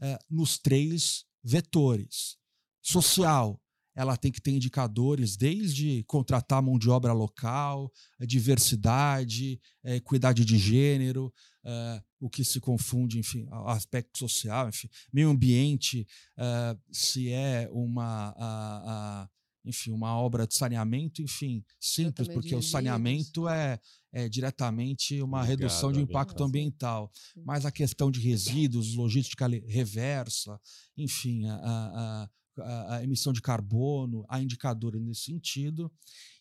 [0.00, 2.36] É, nos três vetores.
[2.80, 3.60] Social,
[3.92, 10.56] ela tem que ter indicadores desde contratar mão de obra local, diversidade, é, equidade de
[10.56, 11.34] gênero,
[11.64, 16.06] é, o que se confunde, enfim, aspecto social, enfim, meio ambiente,
[16.38, 19.28] é, se é uma
[19.64, 23.78] enfim, uma obra de saneamento, enfim, simples, porque o saneamento é,
[24.12, 27.10] é diretamente uma Obrigado, redução de impacto ambiental.
[27.44, 30.60] Mas a questão de resíduos, logística reversa,
[30.96, 35.90] enfim, a, a, a, a emissão de carbono, há indicadores nesse sentido.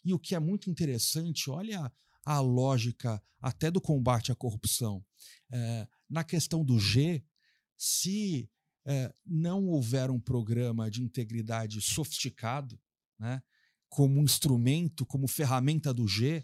[0.03, 1.91] E o que é muito interessante, olha
[2.25, 5.03] a lógica até do combate à corrupção.
[5.51, 7.23] É, na questão do G,
[7.77, 8.49] se
[8.86, 12.79] é, não houver um programa de integridade sofisticado,
[13.21, 13.41] né,
[13.88, 16.43] como instrumento, como ferramenta do G,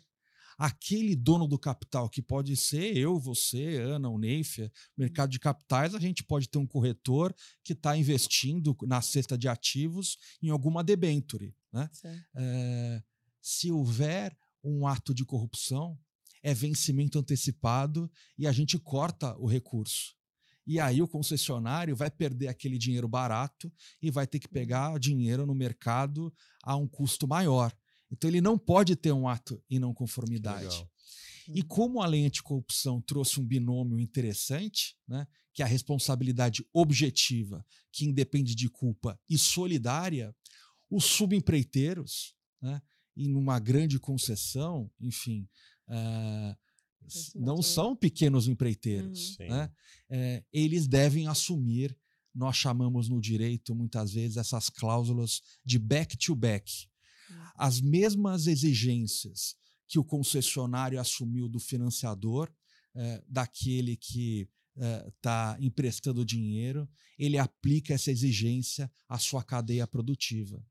[0.58, 5.94] aquele dono do capital, que pode ser eu, você, Ana, o Neifia, mercado de capitais,
[5.94, 10.84] a gente pode ter um corretor que está investindo na cesta de ativos em alguma
[10.84, 11.56] debenture.
[11.72, 11.90] Né?
[12.36, 13.04] É,
[13.42, 15.98] se houver um ato de corrupção,
[16.44, 20.17] é vencimento antecipado e a gente corta o recurso.
[20.68, 24.54] E aí o concessionário vai perder aquele dinheiro barato e vai ter que uhum.
[24.54, 27.74] pegar dinheiro no mercado a um custo maior.
[28.12, 30.86] Então ele não pode ter um ato em não conformidade.
[31.48, 31.68] E uhum.
[31.68, 38.06] como a lei anticorrupção trouxe um binômio interessante, né, que é a responsabilidade objetiva, que
[38.06, 40.36] independe de culpa, e solidária,
[40.90, 42.82] os subempreiteiros, né,
[43.16, 45.48] e numa grande concessão, enfim,
[45.88, 46.56] uh,
[47.36, 49.38] não são pequenos empreiteiros.
[49.40, 49.48] Uhum.
[49.48, 49.72] Né?
[50.10, 51.98] É, eles devem assumir,
[52.34, 56.88] nós chamamos no direito muitas vezes essas cláusulas de back-to-back.
[57.30, 57.36] Uhum.
[57.56, 59.56] As mesmas exigências
[59.88, 62.52] que o concessionário assumiu do financiador,
[62.96, 70.64] é, daquele que está é, emprestando dinheiro, ele aplica essa exigência à sua cadeia produtiva.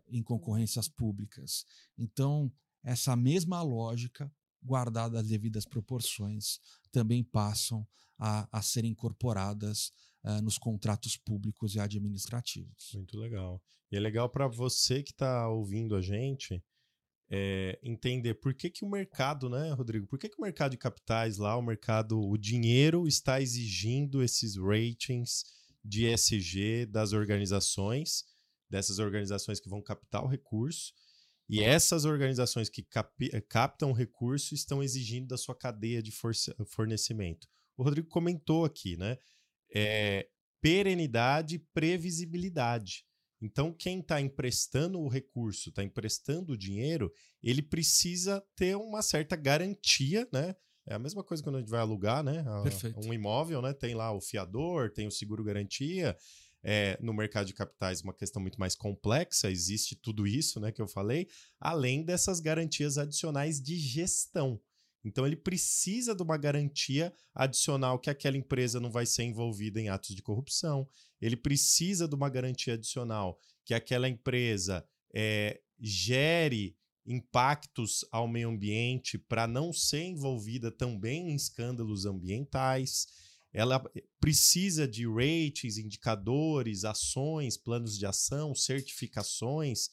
[0.08, 1.66] em concorrências públicas.
[1.98, 2.52] Então,
[2.84, 6.60] essa mesma lógica, guardada as devidas proporções,
[6.92, 7.86] também passam
[8.18, 9.92] a, a incorporadas
[10.24, 12.92] uh, nos contratos públicos e administrativos.
[12.94, 13.62] Muito legal.
[13.92, 16.62] E é legal para você que está ouvindo a gente
[17.30, 20.08] é, entender por que, que o mercado, né, Rodrigo?
[20.08, 24.56] Por que, que o mercado de capitais lá, o mercado, o dinheiro está exigindo esses
[24.58, 25.44] ratings
[25.84, 28.26] de ESG das organizações,
[28.70, 30.94] dessas organizações que vão captar o recurso
[31.50, 33.12] e essas organizações que cap
[33.50, 36.12] captam recurso estão exigindo da sua cadeia de
[36.68, 37.48] fornecimento.
[37.76, 39.18] O Rodrigo comentou aqui, né?
[39.74, 40.30] É,
[40.62, 43.04] perenidade previsibilidade.
[43.42, 47.12] Então, quem está emprestando o recurso, está emprestando o dinheiro,
[47.42, 50.56] ele precisa ter uma certa garantia, né?
[50.86, 52.44] É a mesma coisa quando a gente vai alugar, né?
[53.06, 53.74] Um imóvel, né?
[53.74, 56.18] Tem lá o fiador, tem o seguro garantia,
[56.64, 60.82] é, no mercado de capitais uma questão muito mais complexa, existe tudo isso né, que
[60.82, 61.28] eu falei,
[61.60, 64.60] além dessas garantias adicionais de gestão.
[65.04, 69.90] Então ele precisa de uma garantia adicional que aquela empresa não vai ser envolvida em
[69.90, 70.88] atos de corrupção.
[71.22, 76.76] Ele precisa de uma garantia adicional que aquela empresa é, gere
[77.06, 83.08] impactos ao meio ambiente para não ser envolvida também em escândalos ambientais
[83.54, 83.84] ela
[84.20, 89.90] precisa de ratings, indicadores, ações, planos de ação, certificações,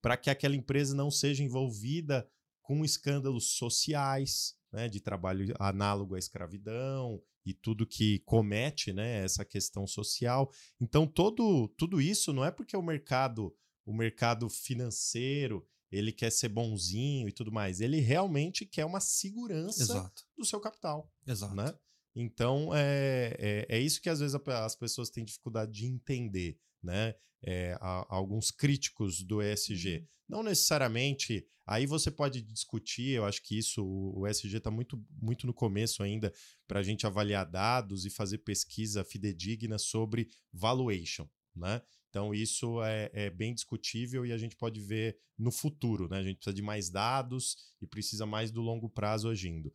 [0.00, 2.26] para que aquela empresa não seja envolvida
[2.70, 9.44] com escândalos sociais, né, de trabalho análogo à escravidão e tudo que comete né, essa
[9.44, 10.48] questão social.
[10.80, 13.52] Então, todo, tudo isso não é porque o mercado,
[13.84, 17.80] o mercado financeiro ele quer ser bonzinho e tudo mais.
[17.80, 20.22] Ele realmente quer uma segurança Exato.
[20.38, 21.12] do seu capital.
[21.26, 21.56] Exato.
[21.56, 21.76] Né?
[22.14, 27.14] Então, é, é, é, isso que às vezes as pessoas têm dificuldade de entender, né?
[27.42, 29.98] É, há, alguns críticos do ESG.
[29.98, 30.06] Uhum.
[30.28, 31.46] Não necessariamente.
[31.66, 35.54] Aí você pode discutir, eu acho que isso, o, o ESG está muito, muito no
[35.54, 36.32] começo ainda,
[36.66, 41.80] para a gente avaliar dados e fazer pesquisa fidedigna sobre valuation, né?
[42.10, 46.18] Então, isso é, é, bem discutível e a gente pode ver no futuro, né?
[46.18, 49.72] A gente precisa de mais dados e precisa mais do longo prazo agindo.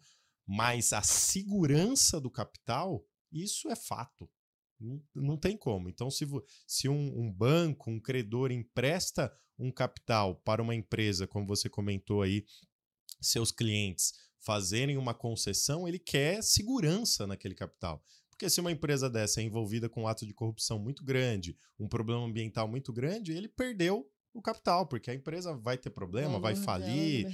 [0.48, 4.30] Mas a segurança do capital, isso é fato.
[4.80, 5.90] Não, não tem como.
[5.90, 6.26] Então, se,
[6.68, 12.22] se um, um, banco, um credor empresta um capital para uma empresa, como você comentou
[12.22, 12.46] aí,
[13.22, 18.04] seus clientes fazerem uma concessão, ele quer segurança naquele capital.
[18.30, 21.88] Porque se uma empresa dessa é envolvida com um ato de corrupção muito grande, um
[21.88, 26.54] problema ambiental muito grande, ele perdeu o capital, porque a empresa vai ter problema, vai
[26.56, 27.26] falir,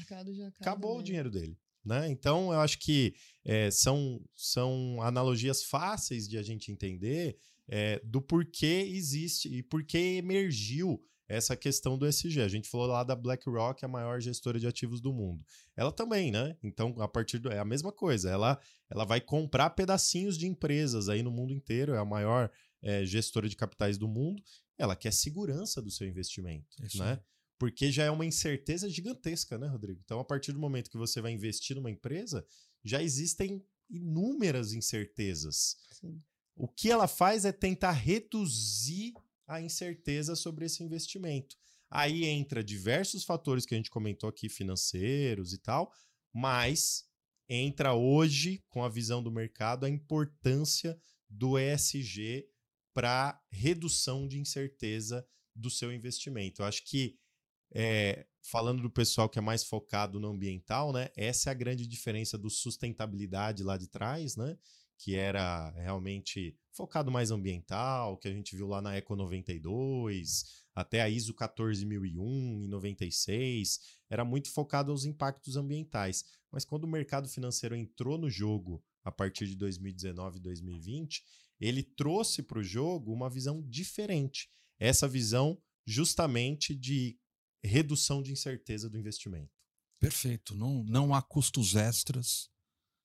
[0.60, 1.58] acabou o dinheiro dele.
[1.84, 2.10] Né?
[2.10, 3.14] Então, eu acho que
[3.44, 10.18] é, são, são analogias fáceis de a gente entender é, do porquê existe e porquê
[10.18, 11.02] emergiu
[11.32, 12.42] essa questão do SG.
[12.42, 15.44] A gente falou lá da BlackRock, a maior gestora de ativos do mundo.
[15.78, 16.58] Ela também, né?
[16.62, 17.50] Então, a partir do.
[17.50, 18.30] É a mesma coisa.
[18.30, 18.60] Ela,
[18.90, 22.52] ela vai comprar pedacinhos de empresas aí no mundo inteiro, é a maior
[22.82, 24.44] é, gestora de capitais do mundo.
[24.78, 26.68] Ela quer segurança do seu investimento.
[26.84, 27.20] Isso né?
[27.62, 30.02] Porque já é uma incerteza gigantesca, né, Rodrigo?
[30.04, 32.44] Então, a partir do momento que você vai investir numa empresa,
[32.84, 35.76] já existem inúmeras incertezas.
[35.92, 36.20] Sim.
[36.56, 39.14] O que ela faz é tentar reduzir
[39.46, 41.56] a incerteza sobre esse investimento.
[41.88, 45.94] Aí entra diversos fatores que a gente comentou aqui, financeiros e tal,
[46.34, 47.04] mas
[47.48, 51.00] entra hoje, com a visão do mercado, a importância
[51.30, 52.44] do ESG
[52.92, 55.24] para redução de incerteza
[55.56, 56.64] do seu investimento.
[56.64, 57.21] Eu acho que
[57.74, 61.10] é, falando do pessoal que é mais focado no ambiental, né?
[61.16, 64.58] Essa é a grande diferença do sustentabilidade lá de trás, né?
[64.98, 70.44] Que era realmente focado mais ambiental, que a gente viu lá na Eco 92,
[70.76, 76.26] até a ISO 14001 em 96, era muito focado aos impactos ambientais.
[76.52, 81.24] Mas quando o mercado financeiro entrou no jogo a partir de 2019 e 2020,
[81.60, 84.50] ele trouxe para o jogo uma visão diferente.
[84.80, 87.18] Essa visão justamente de
[87.64, 89.52] redução de incerteza do investimento.
[90.00, 90.56] Perfeito.
[90.56, 92.50] Não, não há custos extras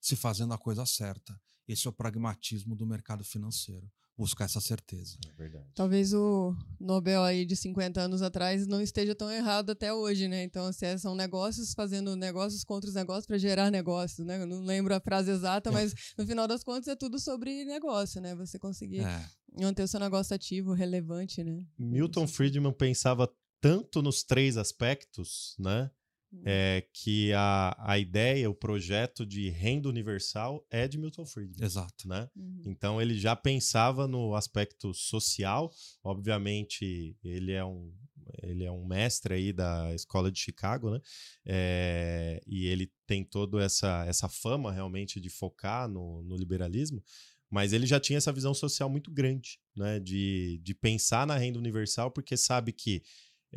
[0.00, 1.38] se fazendo a coisa certa.
[1.68, 3.90] Esse é o pragmatismo do mercado financeiro.
[4.18, 5.18] buscar essa certeza.
[5.28, 5.66] É verdade.
[5.74, 10.42] Talvez o Nobel aí de 50 anos atrás não esteja tão errado até hoje, né?
[10.42, 14.40] Então, se são negócios fazendo negócios contra os negócios para gerar negócios, né?
[14.40, 18.18] Eu não lembro a frase exata, mas no final das contas é tudo sobre negócio,
[18.22, 18.34] né?
[18.36, 19.28] Você conseguir É.
[19.60, 21.62] manter o seu negócio ativo, relevante, né?
[21.78, 23.30] Milton Friedman pensava
[23.60, 25.90] tanto nos três aspectos, né?
[26.44, 32.06] É, que a, a ideia, o projeto de renda universal é de Milton Friedman, Exato.
[32.06, 32.28] né?
[32.36, 32.62] Uhum.
[32.66, 35.72] Então ele já pensava no aspecto social.
[36.02, 37.92] Obviamente ele é um
[38.42, 41.00] ele é um mestre aí da escola de Chicago, né?
[41.46, 47.02] É, e ele tem toda essa essa fama realmente de focar no, no liberalismo.
[47.48, 50.00] Mas ele já tinha essa visão social muito grande, né?
[50.00, 53.02] De, de pensar na renda universal, porque sabe que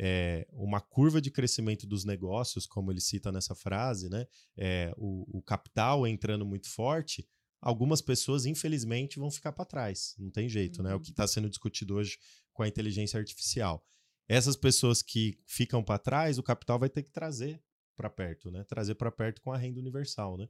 [0.02, 4.26] é, uma curva de crescimento dos negócios, como ele cita nessa frase, né?
[4.56, 7.28] É, o, o capital entrando muito forte,
[7.60, 10.14] algumas pessoas, infelizmente, vão ficar para trás.
[10.18, 10.90] Não tem jeito, né?
[10.90, 11.02] É o Uhum.
[11.02, 12.16] que está sendo discutido hoje
[12.54, 13.84] com a inteligência artificial.
[14.26, 17.62] Essas pessoas que ficam para trás, o capital vai ter que trazer
[17.94, 18.64] para perto, né?
[18.64, 20.48] Trazer para perto com a renda universal, né?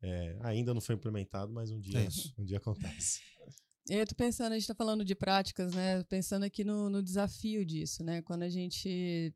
[0.00, 2.08] É, ainda não foi implementado, mas um dia, É
[2.40, 3.20] um dia acontece.
[3.88, 6.04] Eu tô pensando, a gente tá falando de práticas, né?
[6.04, 8.22] Pensando aqui no, no desafio disso, né?
[8.22, 9.34] Quando a gente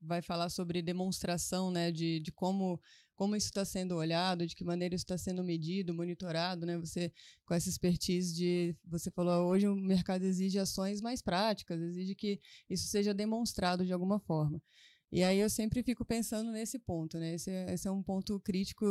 [0.00, 1.90] vai falar sobre demonstração, né?
[1.90, 2.80] De, de como,
[3.16, 6.78] como isso está sendo olhado, de que maneira isso está sendo medido, monitorado, né?
[6.78, 7.12] Você,
[7.44, 8.76] com essa expertise de...
[8.84, 13.92] Você falou, hoje o mercado exige ações mais práticas, exige que isso seja demonstrado de
[13.92, 14.62] alguma forma.
[15.10, 17.34] E aí eu sempre fico pensando nesse ponto, né?
[17.34, 18.86] Esse, é- esse é um ponto crítico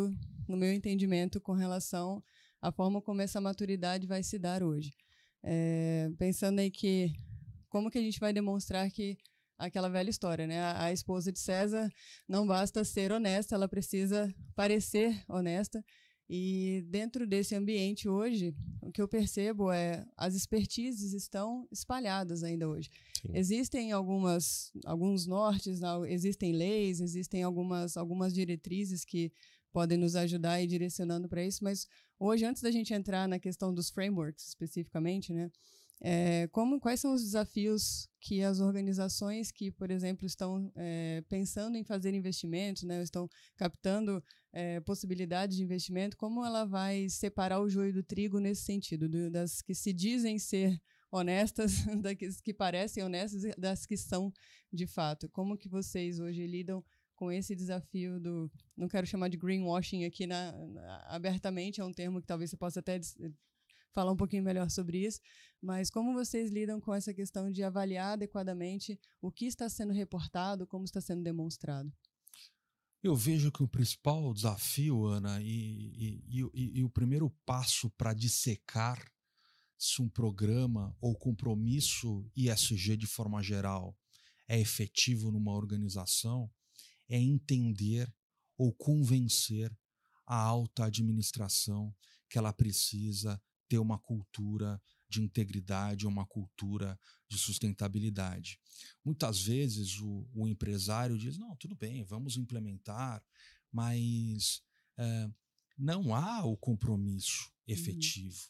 [0.45, 2.21] no meu entendimento com relação
[2.64, 4.93] à forma como essa maturidade vai se dar hoje.
[5.43, 7.11] É, pensando aí que
[7.68, 9.18] como que a gente vai demonstrar que
[9.57, 10.61] aquela velha história, né?
[10.61, 11.89] A, a esposa de César
[12.26, 15.84] não basta ser honesta, ela precisa parecer honesta.
[16.30, 22.70] E dentro desse ambiente hoje, o que eu percebo é as expertises estão espalhadas ainda
[22.70, 22.89] hoje.
[23.22, 23.32] Sim.
[23.34, 29.34] Existem algumas, alguns nortes, existem leis, existem algumas, algumas diretrizes que
[29.74, 31.88] podem nos ajudar e ir direcionando para isso, mas
[32.19, 35.51] hoje, antes da gente entrar na questão dos frameworks especificamente, né,
[36.05, 41.78] é, como, quais são os desafios que as organizações que, por exemplo, estão é, pensando
[41.78, 44.21] em fazer investimentos, né, estão captando
[44.51, 49.32] é, possibilidades de investimento, como ela vai separar o joio do trigo nesse sentido, do-
[49.32, 51.71] das que se dizem ser honestas,
[52.01, 54.32] das que parecem honestas das que são
[54.71, 55.30] de fato.
[55.30, 56.84] Como que vocês hoje lidam
[57.24, 61.93] com esse desafio do, não quero chamar de greenwashing aqui na, na- abertamente, é um
[61.93, 62.99] termo que talvez você possa até
[63.93, 65.21] falar um pouquinho melhor sobre isso,
[65.61, 70.67] mas como vocês lidam com essa questão de avaliar adequadamente o que está sendo reportado,
[70.67, 71.89] como está sendo demonstrado?
[73.01, 78.13] Eu vejo que o principal desafio, Ana, e, e- e- e o primeiro passo para
[78.13, 78.99] dissecar
[79.78, 83.97] se um programa ou compromisso ISG de forma geral
[84.47, 86.49] é efetivo numa organização
[87.10, 88.14] é entender
[88.58, 89.76] ou convencer
[90.26, 91.93] a alta administração
[92.30, 98.60] que ela precisa ter uma cultura de integridade, uma cultura de sustentabilidade.
[99.04, 103.24] Muitas vezes o, o empresário diz: não, tudo bem, vamos implementar,
[103.72, 104.62] mas
[104.97, 105.30] eh,
[105.78, 108.49] não há o compromisso efetivo.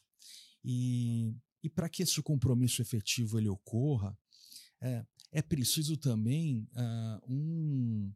[0.63, 4.17] E, e para que esse compromisso efetivo ele ocorra,
[4.81, 8.13] é, é preciso também ah, um,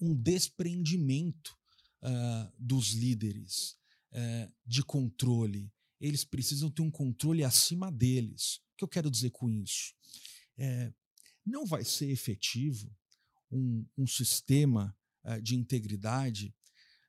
[0.00, 1.56] um desprendimento
[2.00, 3.76] ah, dos líderes
[4.12, 5.72] eh, de controle.
[6.00, 8.60] Eles precisam ter um controle acima deles.
[8.72, 9.92] O que eu quero dizer com isso?
[10.56, 10.92] É,
[11.44, 12.94] não vai ser efetivo
[13.50, 16.54] um, um sistema ah, de integridade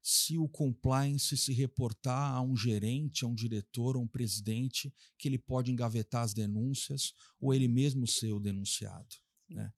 [0.01, 5.27] se o compliance se reportar a um gerente, a um diretor, a um presidente, que
[5.27, 9.15] ele pode engavetar as denúncias ou ele mesmo ser o denunciado.
[9.49, 9.71] Né?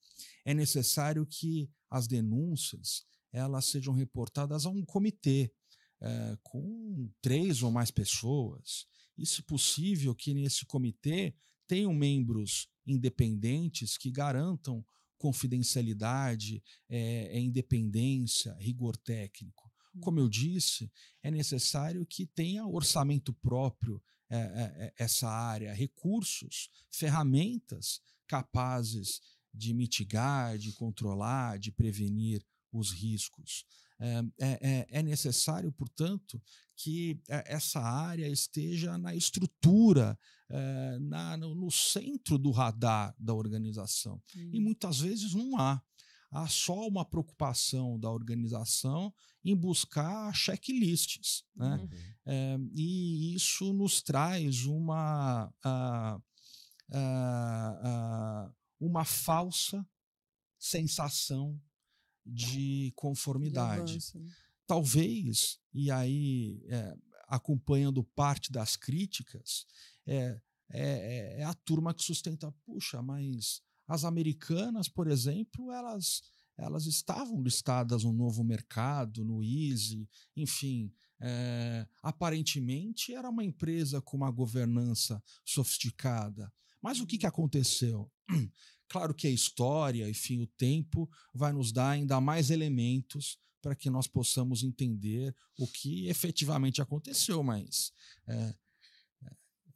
[0.46, 5.54] É necessário que as denúncias elas sejam reportadas a um comitê
[6.02, 8.86] eh, com três ou mais pessoas.
[9.18, 11.34] E, se possível, que nesse comitê
[11.68, 14.84] tenham membros independentes que garantam
[15.18, 19.72] confidencialidade, eh, independência, rigor técnico.
[20.00, 20.92] Como eu disse,
[21.22, 29.22] é necessário que tenha orçamento próprio eh, eh, essa área, recursos, ferramentas capazes
[29.54, 33.66] de mitigar, de controlar, de prevenir os riscos.
[34.00, 36.42] É, é- é necessário, portanto,
[36.76, 40.18] que eh, essa área esteja na estrutura,
[40.50, 44.20] eh, na- no, centro do radar da organização.
[44.52, 45.82] E muitas vezes não há.
[46.32, 51.44] há só uma preocupação da organização em buscar checklists.
[51.56, 51.76] Né?
[51.76, 51.90] Uhum.
[52.26, 56.20] É, e isso nos traz uma, ah,
[56.94, 59.88] ah, ah, uma falsa
[60.60, 61.62] sensação
[62.26, 63.94] de De conformidade.
[63.94, 64.30] avanço, né?
[64.68, 66.96] Talvez, e aí é,
[67.28, 69.66] acompanhando parte das críticas,
[70.06, 76.22] é, é, é a turma que sustenta, puxa, mas as americanas, por exemplo, elas,
[76.58, 80.94] elas estavam listadas no novo mercado, no Easy, enfim.
[81.20, 86.52] é, aparentemente era uma empresa com uma governança sofisticada.
[86.82, 88.12] Mas o que, que aconteceu?
[88.88, 93.90] Claro que a história, enfim, o tempo vai nos dar ainda mais elementos para que
[93.90, 97.94] nós possamos entender o que efetivamente aconteceu, mas
[98.28, 98.54] é,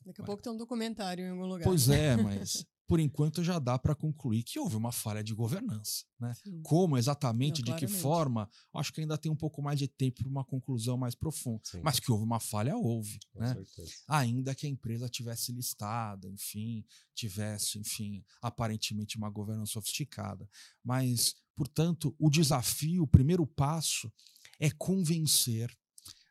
[0.06, 1.64] Daqui a pouco tem um documentário em algum lugar.
[1.64, 6.04] Pois é, mas por enquanto já dá para concluir que houve uma falha de governança.
[6.20, 6.34] Né?
[6.36, 6.62] Sim.
[6.62, 10.20] Como exatamente, Não, de que forma, acho que ainda tem um pouco mais de tempo
[10.22, 11.62] para uma conclusão mais profunda.
[11.64, 13.18] Sim, Mas que houve uma falha, houve.
[13.34, 13.54] com Né?
[13.54, 13.92] certeza.
[14.08, 20.48] Ainda que a empresa tivesse listada, enfim, tivesse, enfim, aparentemente uma governança sofisticada.
[20.84, 24.12] Mas, portanto, o desafio, o primeiro passo
[24.60, 25.76] é convencer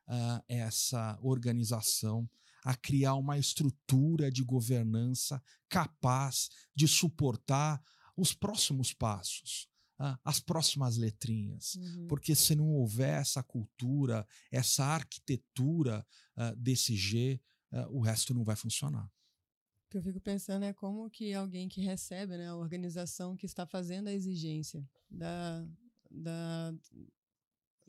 [0.07, 2.29] ah, essa organização
[2.65, 7.81] a criar uma estrutura de governança capaz de suportar
[8.17, 11.75] os próximos passos, ah, as próximas letrinhas.
[11.75, 12.07] Uhum.
[12.09, 16.07] Porque se não houver essa cultura, essa arquitetura
[16.37, 17.39] ah, desse G,
[17.71, 19.05] ah, o resto não vai funcionar.
[19.05, 23.47] O que eu fico pensando é como que alguém que recebe, né, a organização que
[23.47, 25.65] está fazendo a exigência da,
[26.11, 26.75] da,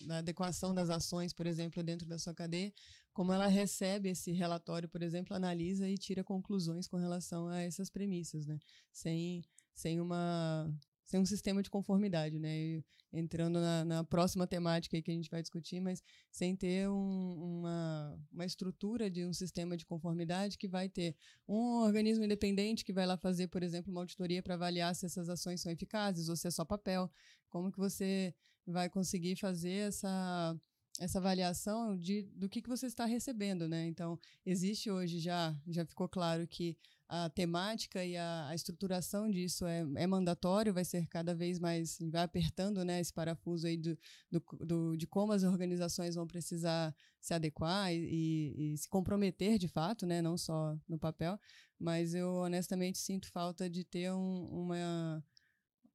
[0.06, 2.72] da adequação das ações, por exemplo, dentro da sua cadeia,
[3.16, 7.90] como ela recebe esse relatório, por exemplo, analisa e tira conclusões com relação a essas
[7.90, 8.60] premissas, né,
[8.92, 9.42] sem,
[9.74, 10.70] sem uma
[11.06, 15.30] sem um sistema de conformidade, né, e entrando na, na próxima temática que a gente
[15.30, 20.68] vai discutir, mas sem ter um- uma, uma estrutura de um sistema de conformidade que
[20.68, 21.16] vai ter
[21.48, 25.30] um organismo independente que vai lá fazer, por exemplo, uma auditoria para avaliar se essas
[25.30, 27.10] ações são eficazes ou se é só papel.
[27.50, 28.34] Como que você
[28.66, 30.60] vai conseguir fazer essa
[31.00, 33.86] essa avaliação de, do que, que você está recebendo, né?
[33.88, 36.78] Então, existe hoje já, já ficou claro que
[37.08, 41.98] a temática e a, a estruturação disso é, é mandatório, vai ser cada vez mais,
[42.12, 43.98] vai apertando né, esse parafuso aí do,
[44.32, 49.60] do, do- de como as organizações vão precisar se adequar e, e- e se comprometer
[49.60, 51.40] de fato, né, não só no papel,
[51.80, 55.24] mas eu honestamente sinto falta de ter um- uma,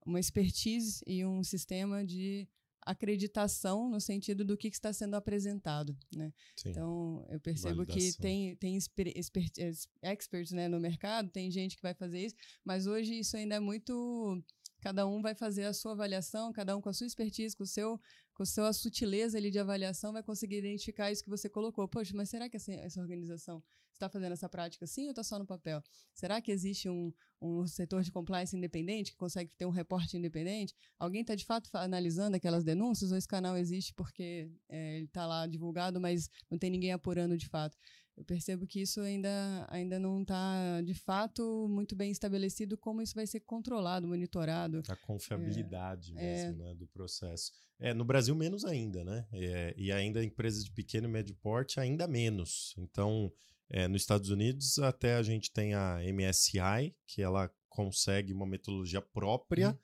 [0.05, 2.48] uma expertise e um sistema de
[2.83, 6.33] acreditação no sentido do que, que está sendo apresentado, né?
[6.57, 6.70] Sim.
[6.70, 8.20] Então, eu percebo que Validação.
[8.22, 12.35] tem, tem exper- expert- es- experts né, no mercado, tem gente que vai fazer isso,
[12.64, 14.43] mas hoje isso ainda é muito.
[14.81, 17.66] Cada um vai fazer a sua avaliação, cada um com a sua expertise, com o
[17.66, 18.01] seu,
[18.35, 21.87] com a sua sutileza ali de avaliação, vai conseguir identificar isso que você colocou.
[21.87, 23.62] Poxa, mas será que essa, essa organização
[23.93, 25.83] está fazendo essa prática sim ou está só no papel?
[26.14, 30.74] Será que existe um, um setor de compliance independente que consegue ter um reporte independente?
[30.99, 35.05] Alguém está de fato fa- analisando aquelas denúncias ou esse canal existe porque é, ele
[35.05, 37.76] está lá divulgado, mas não tem ninguém apurando de fato?
[38.21, 43.14] Eu percebo que isso ainda, ainda não está, de fato, muito bem estabelecido como isso
[43.14, 44.83] vai ser controlado, monitorado.
[44.89, 46.45] A confiabilidade É.
[46.45, 47.51] mesmo, né, do processo.
[47.79, 49.27] É, no Brasil, menos ainda, né?
[49.33, 52.75] É, e ainda empresas de pequeno e médio porte, ainda menos.
[52.77, 53.33] Então,
[53.71, 59.01] é, nos Estados Unidos, até a gente tem a MSI, que ela consegue uma metodologia
[59.01, 59.81] própria,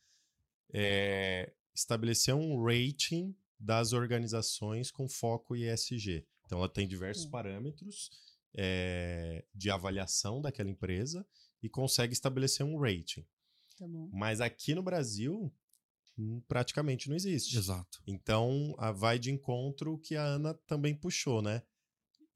[0.75, 6.27] é, estabelecer um rating das organizações com foco ESG.
[6.45, 8.11] Então, ela tem diversos parâmetros
[8.57, 11.27] é, de avaliação daquela empresa
[11.63, 13.25] e consegue estabelecer um rating.
[13.79, 14.09] Tá bom.
[14.13, 15.53] Mas aqui no Brasil,
[16.19, 17.57] hum, praticamente não existe.
[17.57, 18.03] Exato.
[18.07, 21.63] Então, a- vai de encontro o que a Ana também puxou, né?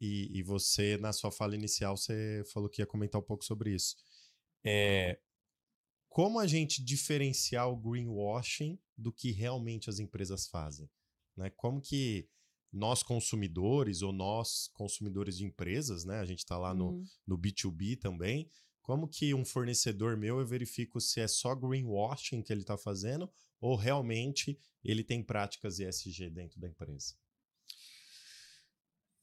[0.00, 3.74] E, e você, na sua fala inicial, você falou que ia comentar um pouco sobre
[3.74, 3.96] isso.
[4.64, 5.18] É,
[6.08, 10.90] como a gente diferenciar o greenwashing do que realmente as empresas fazem?
[11.36, 11.50] Né?
[11.50, 12.28] Como que
[12.72, 16.20] nós consumidores ou nós consumidores de empresas, né?
[16.20, 17.04] A gente está lá no, Uhum.
[17.26, 18.48] no B2B também.
[18.82, 23.30] Como que um fornecedor meu eu verifico se é só greenwashing que ele está fazendo
[23.60, 27.14] ou realmente ele tem práticas ESG dentro da empresa?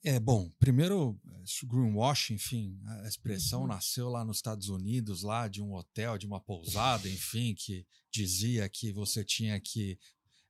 [0.03, 1.19] É, bom, primeiro,
[1.65, 3.67] greenwashing, enfim, a expressão Uhum.
[3.67, 8.69] nasceu lá nos Estados Unidos, lá de um hotel, de uma pousada, enfim, que dizia
[8.69, 9.99] que você tinha que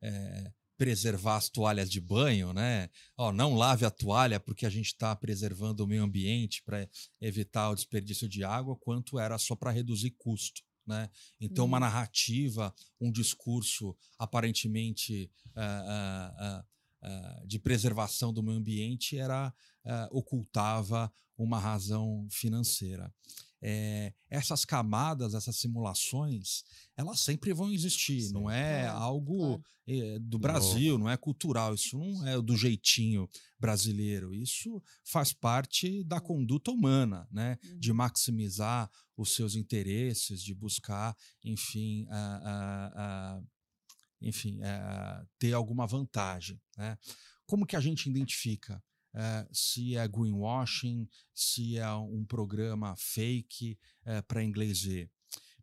[0.02, 2.90] é, preservar as toalhas de banho, né?
[3.18, 6.88] Ó, não lave a toalha porque a gente está preservando o meio ambiente para
[7.20, 11.10] evitar o desperdício de água, quanto era só para reduzir custo, Né?
[11.42, 19.54] Então, uma narrativa, um discurso aparentemente uh, uh, uh, de preservação do meio ambiente era
[20.12, 23.10] ocultava uma razão financeira
[23.62, 26.64] é, essas camadas, essas simulações,
[26.96, 28.22] elas sempre vão existir.
[28.22, 29.64] Sim, não é claro, algo claro.
[29.88, 31.04] é, do Brasil, Novo.
[31.06, 31.74] não é cultural.
[31.74, 33.28] Isso não é do jeitinho
[33.60, 34.34] brasileiro.
[34.34, 37.58] Isso faz parte da conduta humana, né?
[37.64, 37.80] Uhum.
[37.80, 43.42] De maximizar os seus interesses, de buscar, enfim, a, a, a
[44.22, 44.60] enfim,
[45.40, 46.60] ter alguma vantagem.
[46.78, 46.98] Né?
[47.46, 48.82] Como que a gente identifica?
[49.14, 55.10] Uh, se é greenwashing, se é um programa fake uh, para inglês ver.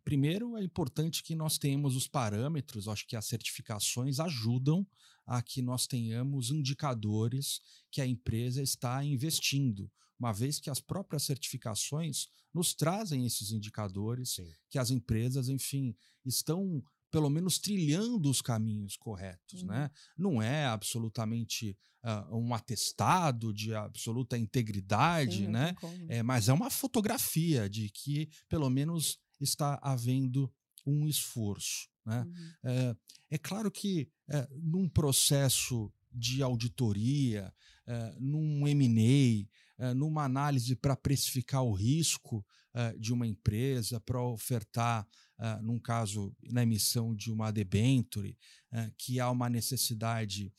[0.03, 4.85] Primeiro, é importante que nós tenhamos os parâmetros, acho que as certificações ajudam
[5.25, 11.23] a que nós tenhamos indicadores que a empresa está investindo, uma vez que as próprias
[11.23, 14.47] certificações nos trazem esses indicadores Sim.
[14.69, 16.83] que as empresas, enfim, estão
[17.15, 19.69] pelo menos trilhando os caminhos corretos, uhum.
[19.69, 19.89] né?
[20.17, 25.73] Não é absolutamente uh, um atestado de absoluta integridade, Sim, né?
[26.09, 30.53] É, mas é uma fotografia de que pelo menos está havendo
[30.85, 32.25] um esforço, né?
[32.27, 32.51] Uhum.
[32.65, 32.95] É,
[33.31, 37.49] é, claro que é, num processo de auditoria,
[37.87, 42.45] é, num M&A, é, numa análise para precificar o risco
[42.75, 45.07] uh, de uma empresa, para ofertar,
[45.39, 48.37] uh, num caso, na emissão de uma debenture,
[48.71, 50.53] uh, que há uma necessidade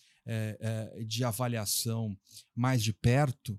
[1.07, 2.19] de avaliação
[2.53, 3.57] mais de perto,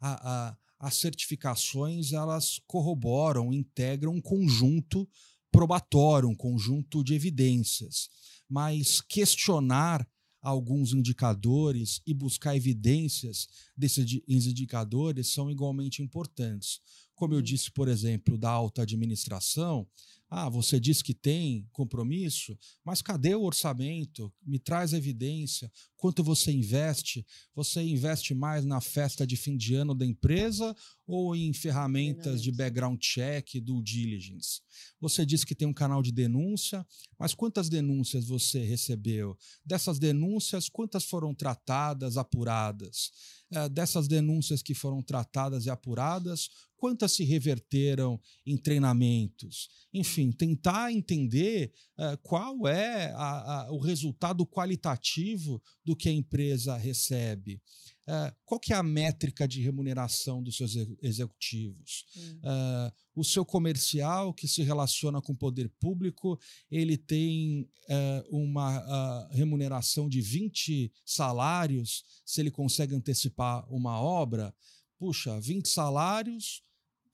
[0.00, 5.08] a, a, as certificações elas corroboram, integram um conjunto
[5.50, 8.08] probatório, um conjunto de evidências.
[8.48, 10.06] Mas questionar
[10.44, 16.80] alguns indicadores e buscar evidências desses indicadores são igualmente importantes.
[17.14, 17.42] Como eu uhum.
[17.42, 19.88] disse, por exemplo, da alta administração,
[20.36, 24.34] ah, você diz que tem compromisso, mas cadê o orçamento?
[24.44, 25.70] Me traz evidência.
[25.96, 27.24] Quanto você investe?
[27.54, 30.74] Você investe mais na festa de fim de ano da empresa
[31.06, 34.60] ou em ferramentas de background check, due diligence?
[35.00, 36.86] Você diz que tem um canal de denúncia,
[37.18, 39.36] mas quantas denúncias você recebeu?
[39.64, 43.10] Dessas denúncias, quantas foram tratadas, apuradas?
[43.50, 49.68] É, dessas denúncias que foram tratadas e apuradas, quantas se reverteram em treinamentos?
[49.92, 56.76] Enfim, tentar entender uh, qual é a, a, o resultado qualitativo do que a empresa
[56.76, 57.62] recebe.
[58.06, 62.04] Uh, qual que é a métrica de remuneração dos seus executivos?
[62.42, 66.38] Uh, o seu comercial que se relaciona com o poder público,
[66.70, 74.54] ele tem uh, uma remuneração de 20 salários se ele consegue antecipar uma obra.
[74.98, 76.62] Puxa, 20 salários,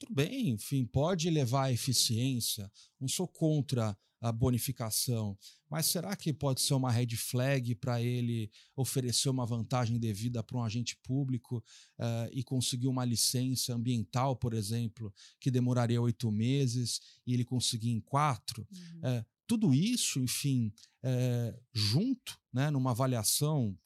[0.01, 2.71] tudo bem, enfim, pode levar à eficiência.
[2.99, 5.37] Não sou contra a bonificação,
[5.69, 10.57] mas será que pode ser uma red flag para ele oferecer uma vantagem devida para
[10.57, 11.63] um agente público
[11.99, 17.89] uh, e conseguir uma licença ambiental, por exemplo, que demoraria oito meses e ele conseguir
[17.89, 18.67] em quatro?
[18.71, 19.19] Uhum.
[19.19, 20.71] Uh, tudo isso, enfim,
[21.03, 23.77] uh, junto, né, numa avaliação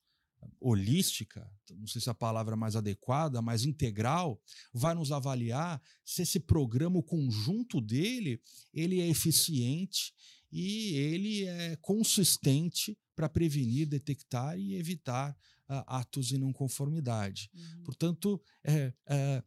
[0.60, 4.42] holística, não sei se é a palavra mais adequada, mas integral,
[4.74, 8.42] vai nos avaliar se esse programa, o conjunto dele,
[8.74, 10.14] ele é eficiente
[10.52, 15.32] e ele é consistente para prevenir, detectar e evitar
[15.70, 17.50] uh, atos de não conformidade.
[17.54, 17.84] Uhum.
[17.84, 19.44] Portanto, é, é,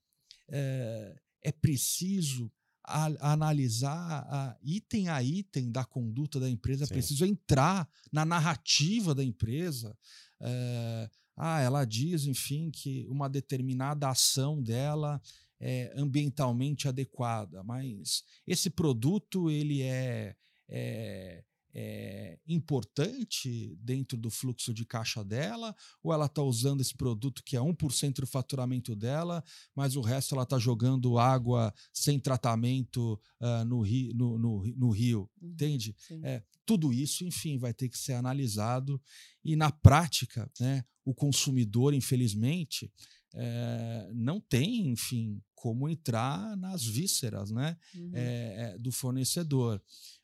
[0.49, 2.51] é, é preciso
[2.89, 6.95] a, analisar a, item a item da conduta da empresa, é Sim.
[6.95, 9.97] preciso entrar na narrativa da empresa.
[10.41, 15.21] É, ah, ela diz, enfim, que uma determinada ação dela
[15.61, 20.37] é ambientalmente adequada, mas esse produto ele é,
[20.69, 21.43] é
[21.75, 27.57] é, importante dentro do fluxo de caixa dela, ou ela está usando esse produto que
[27.57, 29.45] é 1% do faturamento dela,
[29.75, 34.91] mas o resto ela está jogando água sem tratamento uh, no, rio, no, no, no
[34.91, 35.95] rio, uhum, entende?
[36.23, 39.01] É, tudo isso, enfim, vai ter que ser analisado.
[39.45, 42.93] E na prática, né, o consumidor, infelizmente,
[43.35, 48.11] é, não tem, enfim, como entrar nas vísceras né, uhum.
[48.15, 49.83] é, do fornecedor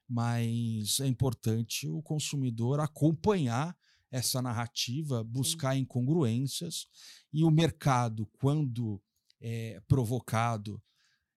[0.09, 3.76] mas é importante o consumidor acompanhar
[4.11, 6.86] essa narrativa, buscar incongruências
[7.32, 9.02] e o mercado, quando
[9.40, 10.80] é provocado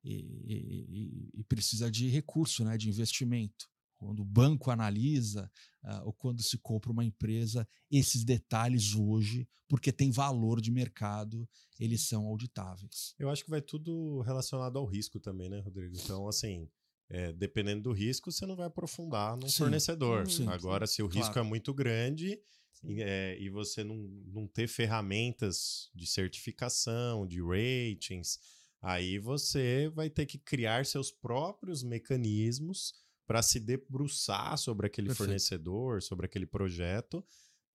[0.03, 5.51] e, e, e precisa de recurso, né, de investimento, quando o banco analisa
[5.84, 11.49] uh, ou quando se compra uma empresa, esses detalhes hoje, porque tem valor de mercado,
[11.80, 13.15] eles são auditáveis.
[13.18, 15.95] Eu acho que vai tudo relacionado ao risco também, né, Rodrigo?
[15.97, 16.70] Então, assim,
[17.10, 19.60] é, dependendo do risco, você não vai aprofundar no Sim.
[19.60, 20.22] fornecedor.
[20.24, 20.47] Uhum, sim.
[20.47, 21.47] Agora, se o risco Claro.
[21.47, 22.39] é muito grande
[22.84, 28.39] e, é, e você não, não ter ferramentas de certificação, de ratings,
[28.82, 32.93] aí você vai ter que criar seus próprios mecanismos
[33.26, 35.28] para se debruçar sobre aquele Perfeito.
[35.28, 37.26] fornecedor, sobre aquele projeto,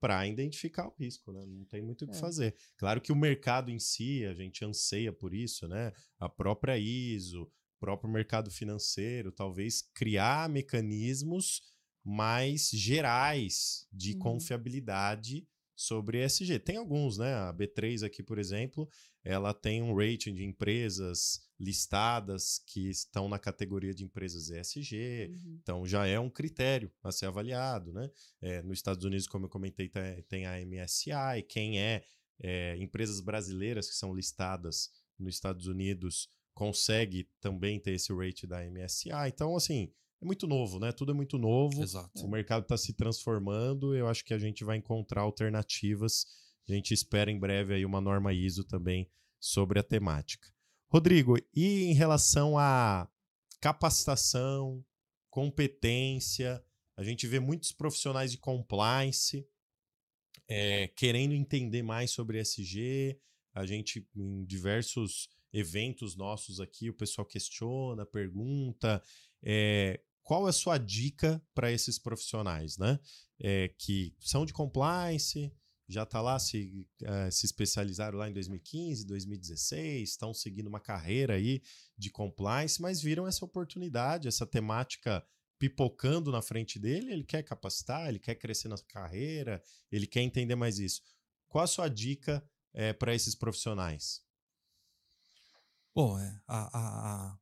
[0.01, 1.45] para identificar o risco, né?
[1.47, 2.19] Não tem muito o que É.
[2.19, 2.57] fazer.
[2.77, 5.93] Claro que o mercado em si, a gente anseia por isso, né?
[6.19, 7.49] A própria ISO,
[7.83, 11.63] próprio mercado financeiro, talvez criar mecanismos
[12.05, 14.19] mais gerais de Uhum.
[14.21, 16.61] confiabilidade sobre ESG.
[16.61, 17.35] Tem alguns, né?
[17.35, 18.89] A B3 aqui, por exemplo,
[19.25, 25.31] ela tem um rating de empresas listadas que estão na categoria de empresas ESG.
[25.31, 25.59] Uhum.
[25.61, 28.09] Então já é um critério a ser avaliado, né?
[28.41, 32.05] É, nos Estados Unidos, como eu comentei, tem, tem a MSCI, quem é,
[32.41, 38.65] é, empresas brasileiras que são listadas nos Estados Unidos consegue também ter esse rate da
[38.65, 39.29] MSCI.
[39.29, 40.93] Então, assim, é muito novo, né?
[40.93, 41.83] Tudo é muito novo.
[41.83, 42.25] Exato.
[42.25, 43.95] O mercado está se transformando.
[43.95, 46.27] Eu acho que a gente vai encontrar alternativas.
[46.69, 50.49] A gente espera em breve aí uma norma ISO também sobre a temática.
[50.89, 53.09] Rodrigo, e em relação à
[53.61, 54.85] capacitação,
[55.31, 56.63] competência,
[56.97, 59.47] a gente vê muitos profissionais de compliance
[60.49, 63.19] é, querendo entender mais sobre SG.
[63.55, 69.03] A gente, em diversos eventos nossos aqui, o pessoal questiona, pergunta.
[69.43, 72.99] é, qual é a sua dica para esses profissionais, né?
[73.41, 75.53] É, que são de compliance,
[75.89, 81.35] já está lá, se, eh, se especializaram lá em 2015, 2016, estão seguindo uma carreira
[81.35, 81.61] aí
[81.99, 85.25] de compliance, mas viram essa oportunidade, essa temática
[85.59, 90.55] pipocando na frente dele, ele quer capacitar, ele quer crescer na carreira, ele quer entender
[90.55, 91.03] mais isso.
[91.49, 92.43] Qual a sua dica
[92.99, 94.23] para esses profissionais?
[95.95, 97.39] Bom, é, a, a,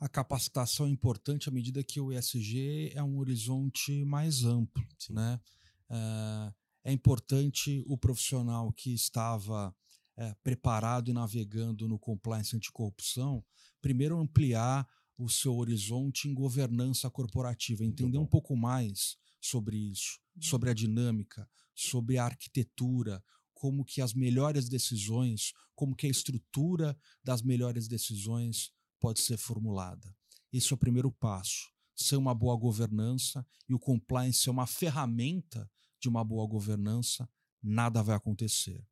[0.00, 4.86] a capacitação é importante à medida que o ESG é um horizonte mais amplo.
[4.98, 5.14] Sim.
[5.14, 5.40] Né?
[5.88, 6.54] É,
[6.84, 9.74] é importante o profissional que estava
[10.16, 13.42] é, preparado e navegando no compliance anticorrupção,
[13.80, 14.86] primeiro ampliar
[15.16, 21.48] o seu horizonte em governança corporativa, entender um pouco mais sobre isso, sobre a dinâmica,
[21.74, 23.24] sobre a arquitetura,
[23.64, 26.94] como que as melhores decisões, como que a estrutura
[27.24, 30.14] das melhores decisões pode ser formulada.
[30.52, 31.72] Esse é o primeiro passo.
[31.96, 35.66] Ser uma boa governança e o compliance ser uma ferramenta
[35.98, 37.26] de uma boa governança,
[37.62, 38.86] nada vai acontecer.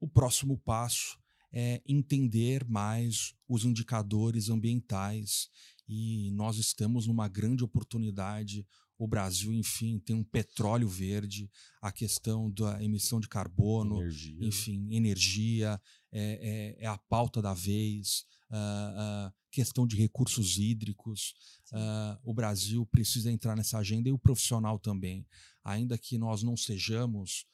[0.00, 1.16] O próximo passo
[1.52, 5.48] é entender mais os indicadores ambientais
[5.86, 8.66] e nós estamos numa grande oportunidade.
[8.98, 11.50] O Brasil, enfim, tem um petróleo verde,
[11.82, 14.46] a questão da emissão de carbono, Energia.
[14.46, 15.80] enfim, energia
[16.12, 21.34] é, é, é, a pauta da vez, uh, uh, questão de recursos hídricos.
[21.72, 25.26] Uh, o Brasil precisa entrar nessa agenda e o profissional também.
[25.64, 27.46] Ainda que nós não sejamos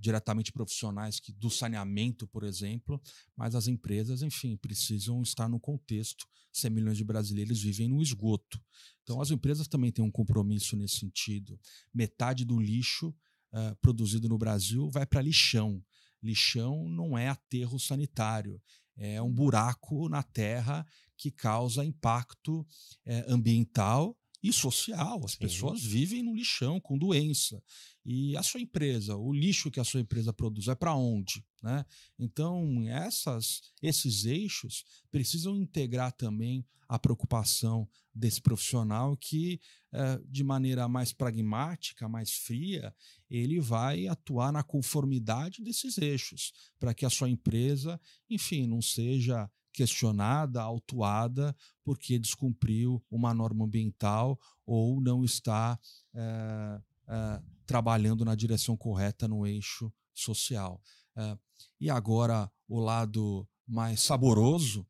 [0.00, 3.00] diretamente profissionais que, do saneamento, por exemplo,
[3.36, 6.26] mas as empresas, enfim, precisam estar no contexto.
[6.52, 8.60] 100 milhões de brasileiros vivem no esgoto.
[9.02, 11.60] Então, as empresas também têm um compromisso nesse sentido.
[11.94, 13.08] Metade do lixo
[13.52, 15.84] uh, produzido no Brasil vai para lixão.
[16.22, 18.60] Lixão não é aterro sanitário,
[18.96, 20.86] é um buraco na terra
[21.16, 22.66] que causa impacto
[23.06, 25.24] eh, ambiental e social.
[25.24, 25.38] As Sim.
[25.38, 27.62] pessoas vivem no lixão com doença.
[28.04, 31.44] E a sua empresa, o lixo que a sua empresa produz, é para onde?
[31.62, 31.84] Né?
[32.18, 39.60] Então, essas, esses eixos precisam integrar também a preocupação desse profissional que,
[39.92, 42.92] eh, de maneira mais pragmática, mais fria,
[43.30, 49.48] ele vai atuar na conformidade desses eixos, para que a sua empresa, enfim, não seja
[49.72, 55.78] questionada, autuada, porque descumpriu uma norma ambiental ou não está
[56.14, 60.82] é, é, trabalhando na direção correta no eixo social.
[61.16, 61.38] É,
[61.80, 64.86] e agora, o lado mais saboroso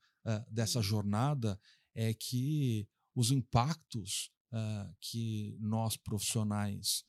[0.50, 1.58] dessa jornada
[1.94, 4.30] é que os impactos
[5.00, 7.04] que nós profissionais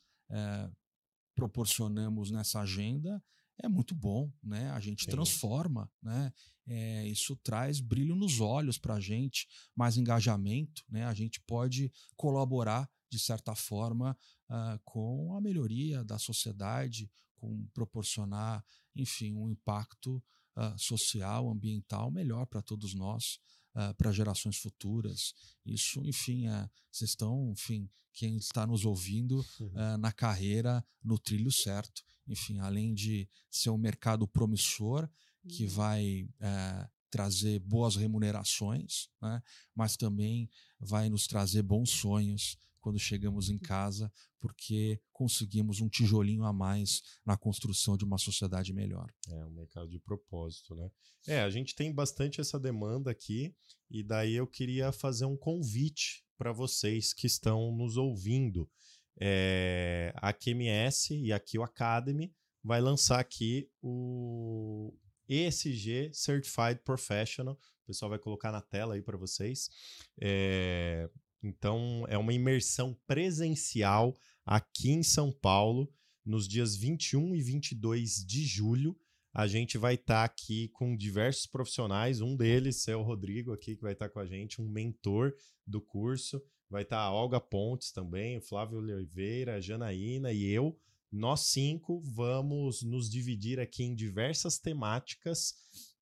[1.35, 3.21] proporcionamos nessa agenda
[3.63, 4.71] é muito bom, né?
[4.71, 6.33] A gente transforma, né?
[6.73, 9.45] É, isso traz brilho nos olhos para a gente,
[9.75, 11.03] mais engajamento, né?
[11.03, 14.17] A gente pode colaborar de certa forma
[14.49, 18.63] uh, com a melhoria da sociedade, com proporcionar,
[18.95, 20.23] enfim, um impacto
[20.55, 23.37] uh, social, ambiental melhor para todos nós,
[23.75, 25.33] uh, para gerações futuras.
[25.65, 29.97] Isso, enfim, é, vocês estão, enfim, quem está nos ouvindo uhum.
[29.99, 35.09] na carreira no trilho certo enfim, além de ser um mercado promissor
[35.47, 39.41] que vai é, trazer boas remunerações, né?
[39.75, 46.43] mas também vai nos trazer bons sonhos quando chegamos em casa, porque conseguimos um tijolinho
[46.43, 49.07] a mais na construção de uma sociedade melhor.
[49.27, 50.89] É um mercado de propósito, né?
[51.27, 53.55] É, a gente tem bastante essa demanda aqui,
[53.87, 58.67] e daí eu queria fazer um convite para vocês que estão nos ouvindo.
[59.19, 62.33] É, a QMS e aqui o Academy
[62.63, 67.55] vai lançar aqui o ESG Certified Professional.
[67.83, 69.69] O pessoal vai colocar na tela aí para vocês.
[70.19, 71.09] É,
[71.43, 74.15] então, é uma imersão presencial
[74.45, 75.91] aqui em São Paulo,
[76.25, 78.95] nos dias 21 e 22 de julho.
[79.33, 82.19] A gente vai estar tá aqui com diversos profissionais.
[82.19, 85.33] Um deles é o Rodrigo aqui, que vai estar tá com a gente, um mentor
[85.65, 86.41] do curso.
[86.69, 90.77] Vai estar tá a Olga Pontes também, o Flávio Oliveira, a Janaína e eu.
[91.11, 95.53] Nós cinco vamos nos dividir aqui em diversas temáticas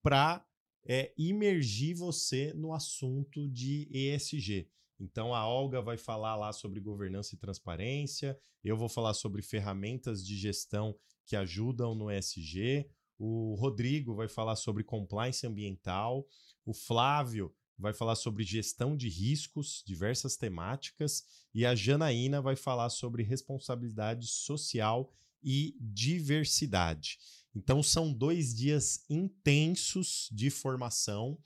[0.03, 0.45] para
[0.86, 4.70] é, imergir você no assunto de ESG.
[4.99, 10.26] Então a Olga vai falar lá sobre governança e transparência, eu vou falar sobre ferramentas
[10.26, 10.95] de gestão
[11.26, 12.88] que ajudam no ESG,
[13.18, 16.28] o Rodrigo vai falar sobre compliance ambiental,
[16.66, 21.23] o Flávio vai falar sobre gestão de riscos, diversas temáticas,
[21.53, 27.17] e a Janaína vai falar sobre responsabilidade social e diversidade.
[27.55, 31.39] Então são dois dias intensos de formação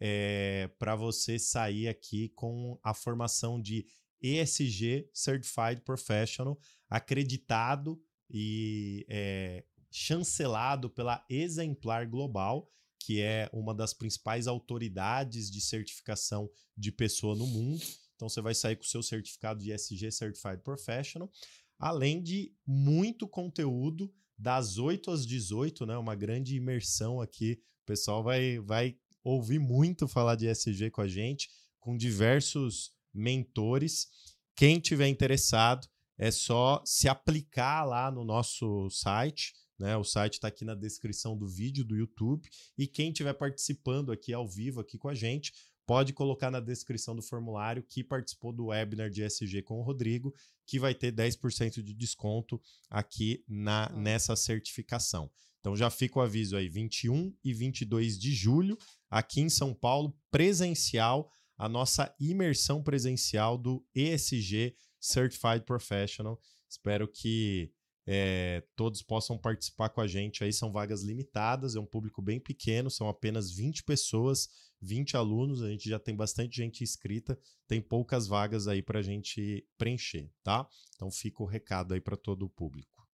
[0.00, 3.86] é, eh, para você sair aqui com a formação de
[4.22, 6.58] ESG Certified Professional,
[6.88, 16.50] acreditado e é, chancelado pela Exemplar Global, que é uma das principais autoridades de certificação
[16.76, 17.82] de pessoa no mundo.
[18.14, 21.30] Então você vai sair com o seu certificado de ESG Certified Professional,
[21.78, 25.96] além de muito conteúdo das 8 às 18, né?
[25.96, 27.60] Uma grande imersão aqui.
[27.82, 31.48] O pessoal vai, vai ouvir muito falar de ESG com a gente,
[31.80, 34.08] com diversos mentores.
[34.56, 35.88] Quem tiver interessado,
[36.18, 39.52] é só se aplicar lá no nosso site.
[39.78, 39.96] Né?
[39.96, 42.48] O site está aqui na descrição do vídeo do YouTube.
[42.76, 45.52] E quem estiver participando aqui ao vivo aqui com a gente,
[45.86, 50.34] pode colocar na descrição do formulário que participou do webinar de ESG com o Rodrigo,
[50.66, 52.60] que vai ter 10% de desconto
[52.90, 55.30] aqui na, nessa certificação.
[55.60, 58.76] Então já fica o aviso aí, 21 e 22 de julho,
[59.10, 66.38] aqui em São Paulo, presencial, a nossa imersão presencial do ESG Certified Professional.
[66.68, 67.72] Espero que
[68.10, 70.42] é, todos possam participar com a gente.
[70.42, 74.48] Aí são vagas limitadas, é um público bem pequeno, são apenas 20 pessoas,
[74.80, 75.62] 20 alunos.
[75.62, 80.32] A gente já tem bastante gente inscrita, tem poucas vagas aí para a gente preencher,
[80.42, 80.66] tá?
[80.96, 83.06] Então fica o recado aí para todo o público.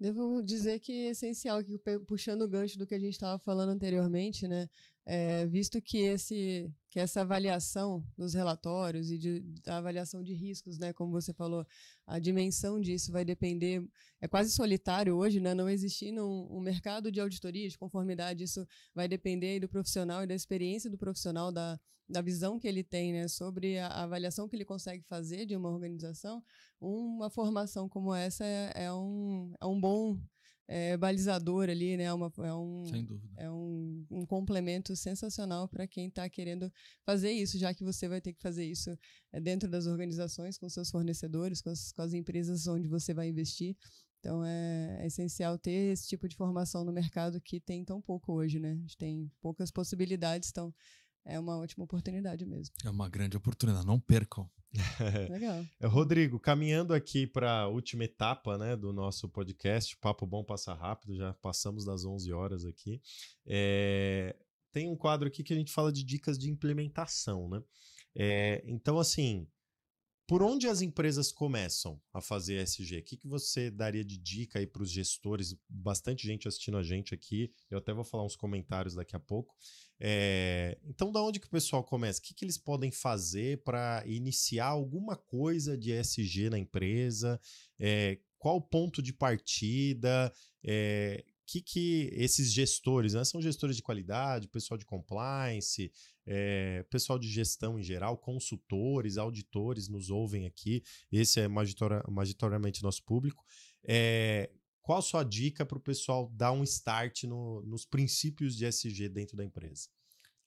[0.00, 3.68] Devo dizer que é essencial, que puxando o gancho do que a gente estava falando
[3.68, 4.66] anteriormente, né?
[5.08, 10.78] É, visto que, esse, que essa avaliação dos relatórios e de, da avaliação de riscos,
[10.78, 11.64] né, como você falou,
[12.04, 13.88] a dimensão disso vai depender,
[14.20, 18.66] é quase solitário hoje, né, não existindo um, um mercado de auditoria, de conformidade, isso
[18.92, 21.78] vai depender do profissional e da experiência do profissional, da,
[22.08, 25.70] da visão que ele tem né, sobre a avaliação que ele consegue fazer de uma
[25.70, 26.42] organização,
[26.80, 30.18] uma formação como essa é, é um, é um bom
[30.68, 32.04] é, balizador ali, né?
[32.04, 33.32] É uma, é um, Sem dúvida.
[33.36, 36.72] É um, um complemento sensacional para quem está querendo
[37.04, 38.90] fazer isso, já que você vai ter que fazer isso
[39.32, 43.28] é, dentro das organizações, com seus fornecedores, com as, com as empresas onde você vai
[43.28, 43.76] investir.
[44.18, 48.32] Então é, é, essencial ter esse tipo de formação no mercado que tem tão pouco
[48.32, 48.72] hoje, né?
[48.72, 50.74] A gente tem poucas possibilidades, então
[51.24, 52.74] é uma ótima oportunidade mesmo.
[52.84, 54.50] É uma grande oportunidade, não percam.
[55.30, 55.64] Legal.
[55.84, 61.16] Rodrigo, caminhando aqui para a última etapa né, do nosso podcast, Papo Bom Passa Rápido,
[61.16, 63.00] já passamos das 11 horas aqui.
[63.46, 64.36] É,
[64.72, 67.62] tem um quadro aqui que a gente fala de dicas de implementação, né?
[68.14, 69.46] É, então, assim,
[70.26, 72.98] por onde as empresas começam a fazer SG?
[72.98, 75.56] O que, que você daria de dica aí para os gestores?
[75.68, 77.52] Bastante gente assistindo a gente aqui.
[77.70, 79.54] Eu até vou falar uns comentários daqui a pouco.
[80.00, 82.18] É, então, da onde que o pessoal começa?
[82.18, 87.40] O que, que eles podem fazer para iniciar alguma coisa de SG na empresa?
[87.78, 90.32] É, qual o ponto de partida?
[90.64, 95.92] É, que, que esses gestores, né, são gestores de qualidade, pessoal de compliance,
[96.26, 103.04] é, pessoal de gestão em geral, consultores, auditores nos ouvem aqui, esse é magitoriamente nosso
[103.04, 103.44] público.
[103.84, 104.50] É,
[104.82, 109.08] qual a sua dica para o pessoal dar um start no, nos princípios de SG
[109.08, 109.88] dentro da empresa?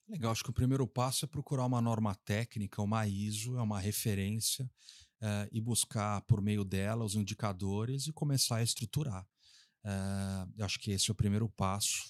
[0.06, 3.78] Legal, acho que o primeiro passo é procurar uma norma técnica, uma ISO, é uma
[3.80, 4.70] referência,
[5.20, 9.26] é, e buscar por meio dela os indicadores e começar a estruturar.
[10.60, 12.04] Acho que esse é o primeiro passo.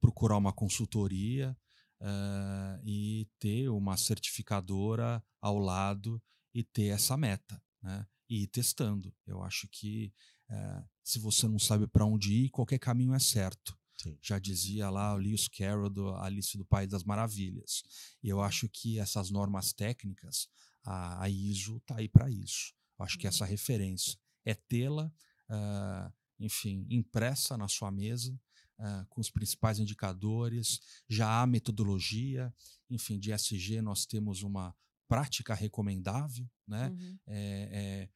[0.00, 1.54] Procurar uma consultoria
[2.00, 6.22] uh, e ter uma certificadora ao lado
[6.54, 8.06] e ter essa meta, né?
[8.28, 9.14] E ir testando.
[9.26, 10.12] Eu acho que
[10.50, 13.76] uh, se você não sabe para onde ir, qualquer caminho é certo.
[14.00, 14.16] Sim.
[14.22, 17.82] Já dizia lá o Lewis Carroll do Alice do País das Maravilhas.
[18.22, 20.48] E eu acho que essas normas técnicas,
[20.82, 22.72] a, a ISO está aí para isso.
[22.98, 23.50] Eu acho que essa uhum.
[23.50, 25.12] referência é tê-la,
[25.50, 28.38] uh, enfim, impressa na sua mesa,
[28.80, 30.80] uh, com os principais indicadores.
[31.08, 32.52] Já há metodologia,
[32.88, 34.74] enfim, de SG nós temos uma
[35.08, 36.88] prática recomendável, né?
[36.88, 37.18] Uhum.
[37.26, 38.08] É, é,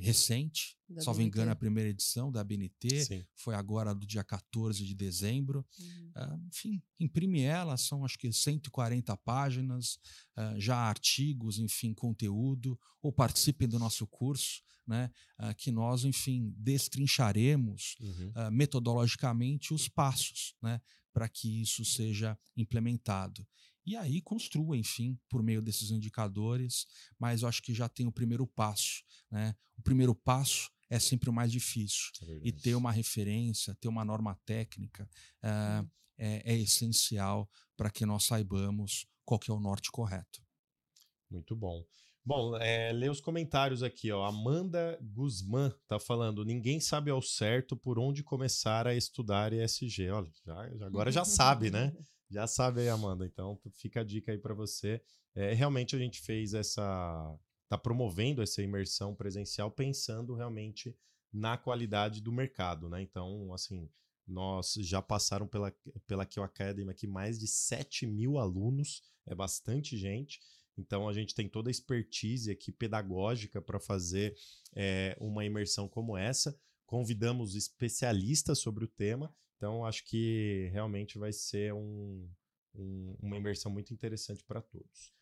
[0.00, 3.26] recente, da só me engano, a primeira edição da BNT Sim.
[3.34, 5.66] foi agora do dia 14 de dezembro.
[5.78, 6.12] Uhum.
[6.16, 9.98] Uh, enfim, imprime ela, são acho que 140 páginas,
[10.36, 15.10] uh, já artigos, enfim, conteúdo, ou participem do nosso curso, né,
[15.40, 18.50] uh, que nós, enfim, destrincharemos uhum.
[18.50, 20.80] metodologicamente os passos né,
[21.12, 23.46] para que isso seja implementado.
[23.86, 26.86] E aí construa, enfim, por meio desses indicadores,
[27.18, 29.04] mas eu acho que já tem o primeiro passo.
[29.30, 29.54] Né?
[29.78, 32.10] O primeiro passo é sempre o mais difícil.
[32.22, 35.08] É e ter uma referência, ter uma norma técnica
[35.44, 40.42] uh, é, é, essencial para que nós saibamos qual que é o norte correto.
[41.30, 41.84] Muito bom.
[42.24, 44.24] Bom, é, lê os comentários aqui, ó.
[44.24, 50.10] Amanda Guzmán tá falando: ninguém sabe ao certo por onde começar a estudar ESG.
[50.10, 51.94] Olha, já, agora já sabe, né?
[52.30, 53.24] Já sabe aí, Amanda.
[53.24, 55.00] Então, fica a dica aí para você.
[55.34, 57.38] É, realmente a gente fez essa.
[57.64, 60.96] Está promovendo essa imersão presencial pensando realmente
[61.32, 63.02] na qualidade do mercado, né?
[63.02, 63.90] Então, assim,
[64.26, 65.74] nós já passaram pela,
[66.06, 70.40] pela Kio Academy aqui mais de 7 mil alunos, é bastante gente.
[70.78, 74.36] Então, a gente tem toda a expertise aqui pedagógica para fazer
[74.74, 76.56] é, uma imersão como essa.
[76.84, 82.28] Convidamos especialistas sobre o tema então, acho que realmente vai ser um,
[82.74, 85.12] um, uma imersão muito interessante para todos.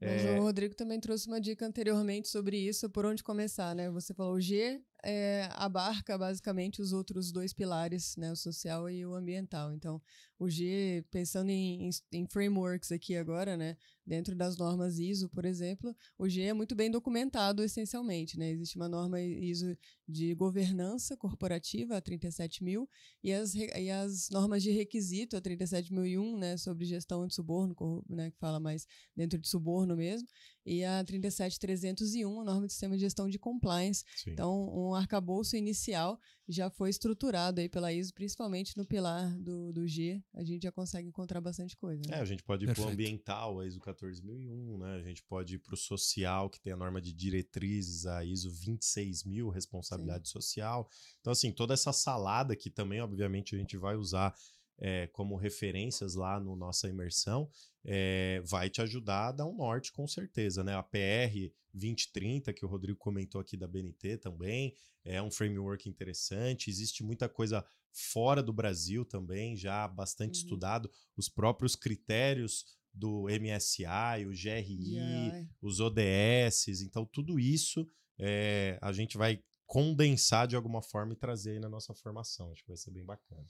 [0.00, 0.38] Mas é...
[0.38, 3.90] o Rodrigo também trouxe uma dica anteriormente sobre isso, por onde começar, né?
[3.90, 8.32] Você falou o G é, abarca basicamente os outros dois pilares, né?
[8.32, 9.72] O social e o ambiental.
[9.74, 10.00] Então,
[10.38, 13.76] o G, pensando em, em, frameworks aqui agora, né?
[14.06, 18.50] Dentro das normas ISO, por exemplo, o G é muito bem documentado essencialmente, né?
[18.50, 19.76] Existe uma norma ISO
[20.08, 22.88] de governança corporativa, a 37000,
[23.22, 26.56] e as, e as normas de requisito, a 37001, né?
[26.56, 27.74] Sobre gestão de suborno,
[28.08, 28.30] né?
[28.30, 30.26] Que fala mais dentro de suborno mesmo
[30.64, 34.04] e a 37301, a norma de sistema de gestão de compliance.
[34.16, 34.30] Sim.
[34.30, 39.86] Então, um arcabouço inicial já foi estruturado aí pela ISO, principalmente no pilar do, do
[39.86, 42.02] G, a gente já consegue encontrar bastante coisa.
[42.06, 42.18] Né?
[42.18, 44.96] É, a gente pode ir para o ambiental, a ISO 14001, né?
[44.96, 48.50] A gente pode ir para o social, que tem a norma de diretrizes, a ISO
[48.50, 50.32] 26000, responsabilidade Sim.
[50.32, 50.88] social.
[51.20, 54.34] Então, assim, toda essa salada que também, obviamente, a gente vai usar
[54.78, 57.48] é, como referências lá no nossa imersão,
[57.84, 60.74] é, vai te ajudar a dar um norte com certeza, né?
[60.74, 66.70] A PR 2030, que o Rodrigo comentou aqui da BNT também, é um framework interessante,
[66.70, 70.44] existe muita coisa fora do Brasil também, já bastante uhum.
[70.44, 75.48] estudado, os próprios critérios do MSI, o GRI, yeah.
[75.60, 81.52] os ODS, então tudo isso é, a gente vai condensar de alguma forma e trazer
[81.52, 83.44] aí na nossa formação, acho que vai ser bem bacana.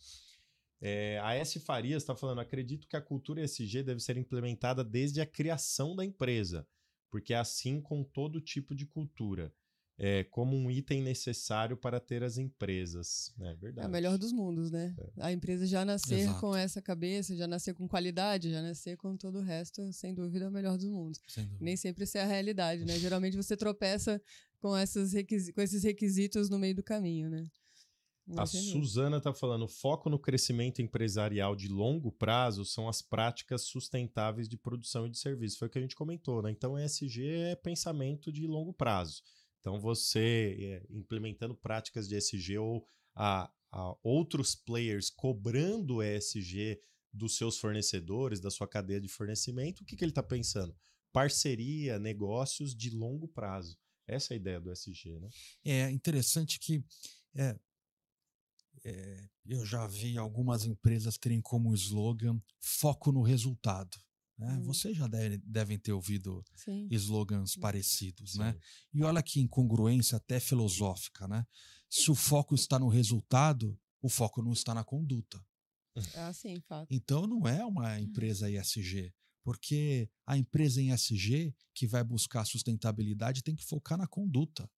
[0.80, 1.58] É, a S.
[1.60, 6.04] Farias está falando: acredito que a cultura ESG deve ser implementada desde a criação da
[6.04, 6.66] empresa,
[7.10, 9.52] porque é assim com todo tipo de cultura.
[9.96, 13.32] É, como um item necessário para ter as empresas.
[13.40, 13.86] É verdade.
[13.86, 14.92] É o melhor dos mundos, né?
[14.98, 15.26] É.
[15.26, 16.40] A empresa já nascer Exato.
[16.40, 20.46] com essa cabeça, já nascer com qualidade, já nascer com todo o resto, sem dúvida,
[20.46, 21.20] é o melhor dos mundos.
[21.60, 22.98] Nem sempre isso é a realidade, né?
[22.98, 24.20] Geralmente você tropeça
[24.58, 25.12] com, essas
[25.54, 27.48] com esses requisitos no meio do caminho, né?
[28.36, 34.48] A Suzana está falando: foco no crescimento empresarial de longo prazo são as práticas sustentáveis
[34.48, 35.58] de produção e de serviço.
[35.58, 36.50] Foi o que a gente comentou, né?
[36.50, 39.22] Então, ESG é pensamento de longo prazo.
[39.60, 46.80] Então, você é, implementando práticas de ESG ou a, a outros players cobrando ESG
[47.12, 50.74] dos seus fornecedores, da sua cadeia de fornecimento, o que, que ele está pensando?
[51.12, 53.78] Parceria, negócios de longo prazo.
[54.06, 55.28] Essa é a ideia do ESG, né?
[55.64, 56.84] É interessante que
[57.34, 57.56] é,
[58.84, 63.98] é, eu já vi algumas empresas terem como slogan foco no resultado.
[64.38, 64.52] Né?
[64.55, 64.62] Hum.
[64.62, 66.88] Vocês já deve, devem ter ouvido Sim.
[66.90, 67.60] slogans hum.
[67.60, 68.52] parecidos, né?
[68.52, 68.59] Sim.
[68.59, 68.64] né?
[68.94, 71.46] E olha que incongruência até filosófica, né?
[71.88, 75.44] Se o foco está no resultado, o foco não está na conduta.
[76.16, 76.92] Ah, sim, fato.
[76.92, 79.14] Então não é uma empresa ISG,
[79.44, 84.68] porque a empresa em ESG que vai buscar sustentabilidade tem que focar na conduta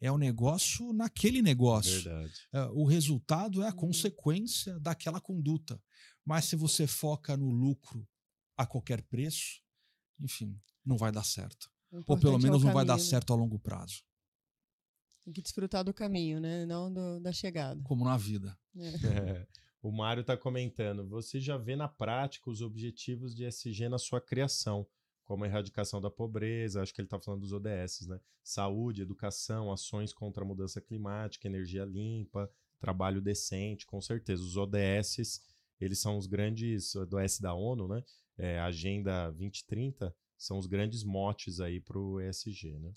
[0.00, 2.02] é o negócio naquele negócio.
[2.02, 2.48] Verdade.
[2.52, 3.76] É, o resultado é a uhum.
[3.76, 5.80] consequência daquela conduta.
[6.24, 8.06] Mas se você foca no lucro
[8.56, 9.60] a qualquer preço,
[10.20, 11.70] enfim, não vai dar certo.
[12.06, 13.02] Ou pelo é menos é não vai dar né?
[13.02, 14.02] certo a longo prazo.
[15.24, 16.64] Tem que desfrutar do caminho, né?
[16.66, 17.80] Não do, da chegada.
[17.82, 18.58] Como na vida.
[18.76, 18.88] É.
[18.88, 19.46] É.
[19.80, 21.08] O Mário está comentando.
[21.08, 24.86] Você já vê na prática os objetivos de SG na sua criação,
[25.28, 28.18] como a erradicação da pobreza, acho que ele está falando dos ODS, né?
[28.42, 32.50] Saúde, educação, ações contra a mudança climática, energia limpa,
[32.80, 34.42] trabalho decente, com certeza.
[34.42, 35.42] Os ODS,
[35.78, 38.02] eles são os grandes, do S da ONU, né?
[38.38, 42.90] É, Agenda 2030, são os grandes motes aí para o ESG, né?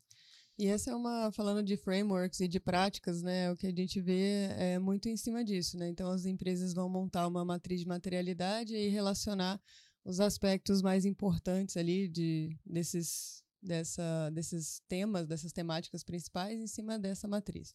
[0.58, 4.00] E essa é uma, falando de frameworks e de práticas, né, o que a gente
[4.00, 5.90] vê é muito em cima disso, né?
[5.90, 9.60] Então as empresas vão montar uma matriz de materialidade e relacionar
[10.04, 16.98] os aspectos mais importantes ali de desses dessa, desses temas, dessas temáticas principais em cima
[16.98, 17.74] dessa matriz.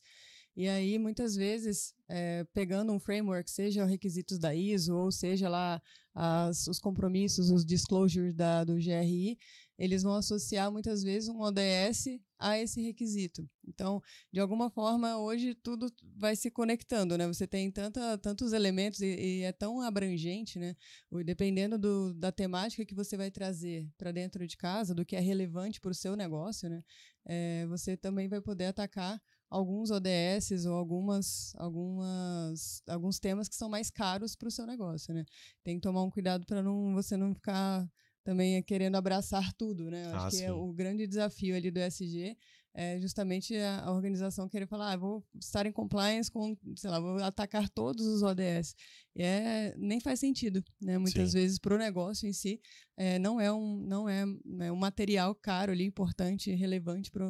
[0.56, 5.82] E aí, muitas vezes, é, pegando um framework, seja requisitos da ISO, ou seja lá
[6.14, 9.38] as, os compromissos, os disclosures da, do GRI,
[9.78, 13.46] eles vão associar muitas vezes um ODS a esse requisito.
[13.66, 14.02] Então,
[14.32, 17.26] de alguma forma, hoje tudo vai se conectando, né?
[17.26, 20.74] Você tem tanta, tantos elementos e, e é tão abrangente, né?
[21.22, 25.20] Dependendo do, da temática que você vai trazer para dentro de casa, do que é
[25.20, 26.82] relevante para o seu negócio, né?
[27.26, 29.20] É, você também vai poder atacar
[29.50, 35.14] alguns ODS ou algumas, algumas, alguns temas que são mais caros para o seu negócio,
[35.14, 35.24] né?
[35.62, 37.88] Tem que tomar um cuidado para não, você não ficar
[38.24, 40.06] também querendo abraçar tudo, né?
[40.06, 42.36] Acho ah, que é o grande desafio ali do SG
[42.78, 47.16] é justamente a, organização querer falar, ah, vou estar em compliance com, sei lá, vou
[47.24, 48.74] atacar todos os ODS.
[49.14, 50.98] E é, nem faz sentido, né?
[50.98, 51.38] Muitas Sim.
[51.38, 52.60] vezes para o negócio em si
[52.94, 54.24] é, não é um não é,
[54.60, 57.26] é um material caro ali importante, relevante para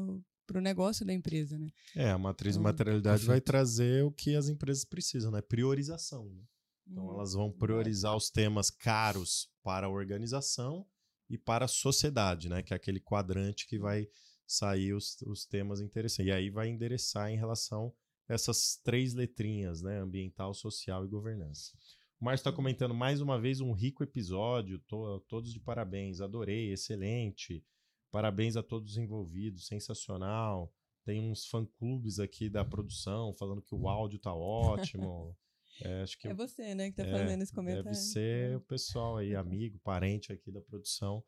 [0.47, 1.71] para o negócio da empresa, né?
[1.95, 3.29] É, a matriz então, de materialidade perfeito.
[3.29, 5.43] vai trazer o que as empresas precisam, né?
[5.43, 6.29] Priorização.
[6.29, 6.43] Né?
[6.89, 10.87] Então, hum, elas vão priorizar os temas caros para a organização
[11.29, 12.63] e para a sociedade, né?
[12.63, 14.09] Que é aquele quadrante que vai
[14.47, 16.27] sair os, os temas interessantes.
[16.27, 17.93] E aí vai endereçar em relação
[18.29, 19.99] a essas três letrinhas, né?
[20.01, 21.73] Ambiental, social e governança.
[22.21, 26.73] O Márcio está comentando mais uma vez um rico episódio, tô, todos de parabéns, adorei,
[26.73, 27.63] excelente.
[28.11, 30.73] Parabéns a todos os envolvidos, sensacional.
[31.05, 35.37] Tem uns fã-clubes aqui da produção falando que o áudio tá ótimo.
[35.83, 37.85] É, acho que, é você, né, que tá é, fazendo esse comentário.
[37.85, 38.57] Deve ser é.
[38.57, 41.23] o pessoal aí, amigo, parente aqui da produção,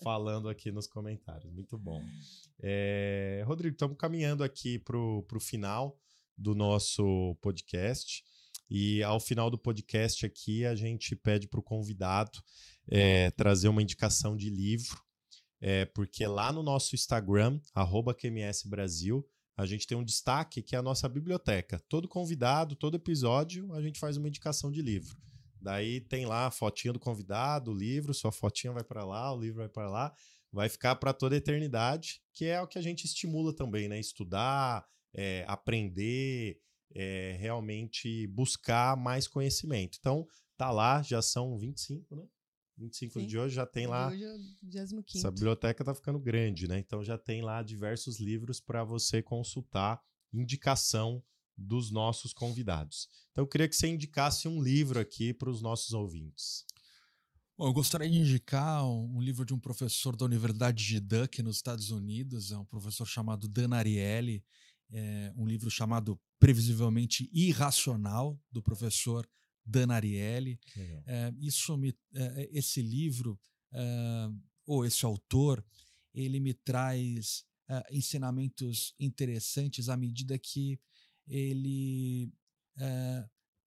[0.00, 1.52] falando aqui nos comentários.
[1.52, 2.00] Muito bom.
[2.60, 5.98] É, Rodrigo, estamos caminhando aqui para o final
[6.38, 8.22] do nosso podcast.
[8.70, 12.38] E ao final do podcast aqui, a gente pede para o convidado
[12.88, 14.96] é, trazer uma indicação de livro
[15.60, 17.60] é, porque lá no nosso Instagram,
[18.18, 19.26] QMS Brasil,
[19.56, 21.78] a gente tem um destaque que é a nossa biblioteca.
[21.88, 25.16] Todo convidado, todo episódio, a gente faz uma indicação de livro.
[25.60, 29.38] Daí tem lá a fotinha do convidado, o livro, sua fotinha vai para lá, o
[29.38, 30.14] livro vai para lá,
[30.50, 34.00] vai ficar para toda a eternidade, que é o que a gente estimula também, né?
[34.00, 36.58] Estudar, é, aprender,
[36.94, 39.98] é, realmente buscar mais conhecimento.
[40.00, 40.26] Então,
[40.56, 42.24] tá lá, já são 25, né?
[42.80, 43.26] 25 Sim.
[43.26, 44.08] de hoje já tem lá.
[44.08, 45.04] Hoje é o 25.
[45.18, 46.78] Essa biblioteca está ficando grande, né?
[46.78, 50.00] Então já tem lá diversos livros para você consultar,
[50.32, 51.22] indicação
[51.56, 53.08] dos nossos convidados.
[53.30, 56.64] Então eu queria que você indicasse um livro aqui para os nossos ouvintes.
[57.56, 61.56] Bom, eu gostaria de indicar um livro de um professor da Universidade de Duck, nos
[61.56, 64.42] Estados Unidos, é um professor chamado Dan Ariely,
[64.90, 69.28] é um livro chamado Previsivelmente Irracional, do professor
[69.64, 70.58] Dan Ariely.
[71.06, 73.38] É, isso me, é, esse livro,
[73.72, 74.28] é,
[74.66, 75.64] ou esse autor,
[76.14, 77.44] ele me traz
[77.92, 80.80] ensinamentos interessantes à medida que
[81.24, 82.32] ele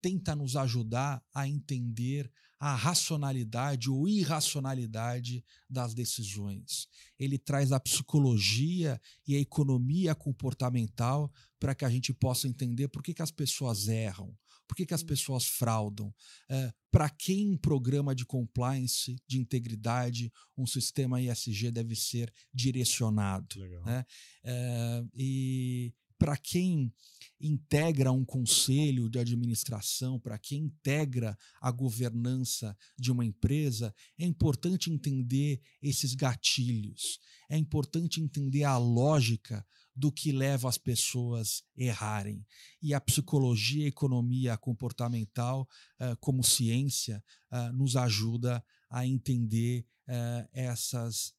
[0.01, 2.29] tenta nos ajudar a entender
[2.59, 6.87] a racionalidade ou irracionalidade das decisões.
[7.19, 13.03] Ele traz a psicologia e a economia comportamental para que a gente possa entender por
[13.03, 14.37] que, que as pessoas erram,
[14.67, 16.13] por que, que as pessoas fraudam?
[16.49, 23.59] É, Para quem um programa de compliance, de integridade, um sistema ISG deve ser direcionado?
[23.85, 24.05] Né?
[24.43, 26.93] É, e para quem
[27.39, 34.89] integra um conselho de administração, para quem integra a governança de uma empresa, é importante
[34.89, 37.19] entender esses gatilhos,
[37.49, 39.65] é importante entender a lógica
[39.95, 42.45] do que leva as pessoas a errarem.
[42.81, 45.67] E a psicologia a economia comportamental,
[46.01, 51.33] uh, como ciência, uh, nos ajuda a entender uh, essas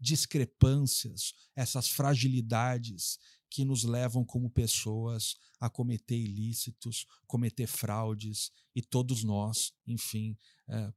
[0.00, 3.18] discrepâncias, essas fragilidades
[3.50, 10.34] que nos levam como pessoas a cometer ilícitos, cometer fraudes e todos nós, enfim,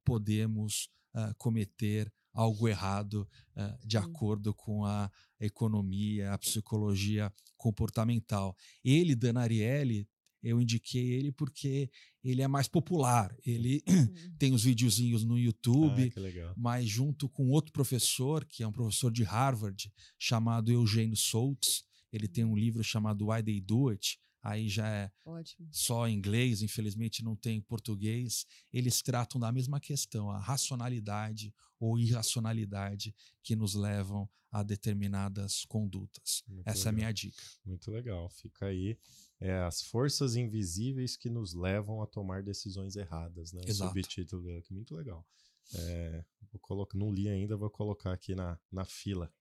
[0.06, 0.90] podemos
[1.38, 5.10] cometer algo errado uh, de acordo com a
[5.40, 8.56] economia, a psicologia comportamental.
[8.84, 10.08] Ele, Dan Ariely,
[10.44, 11.90] eu indiquei ele porque
[12.24, 13.36] ele é mais popular.
[13.44, 14.36] Ele uhum.
[14.38, 19.12] tem os videozinhos no YouTube, ah, mas junto com outro professor, que é um professor
[19.12, 24.70] de Harvard, chamado Eugênio Soltz, ele tem um livro chamado Why They Do It, aí
[24.70, 25.68] já é Ótimo.
[25.72, 28.46] só em inglês, infelizmente não tem em português.
[28.72, 31.52] Eles tratam da mesma questão, a racionalidade
[31.86, 33.14] ou irracionalidade
[33.44, 36.44] que nos levam a determinadas condutas.
[36.48, 36.88] Muito Essa legal.
[36.88, 37.44] é a minha dica.
[37.66, 38.30] Muito legal.
[38.30, 38.98] Fica aí
[39.40, 43.62] é as forças invisíveis que nos levam a tomar decisões erradas, né?
[43.68, 43.90] Exato.
[43.90, 45.26] subtítulo aqui, muito legal.
[45.74, 49.32] É, vou colocar, não li ainda, vou colocar aqui na, na fila.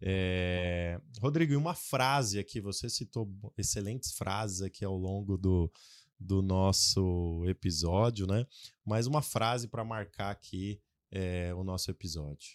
[0.00, 5.70] É, Rodrigo, e uma frase aqui, você citou excelentes frases aqui ao longo do,
[6.18, 8.46] do nosso episódio, né?
[8.84, 10.80] Mas uma frase para marcar aqui
[11.10, 12.50] é, o nosso episódio.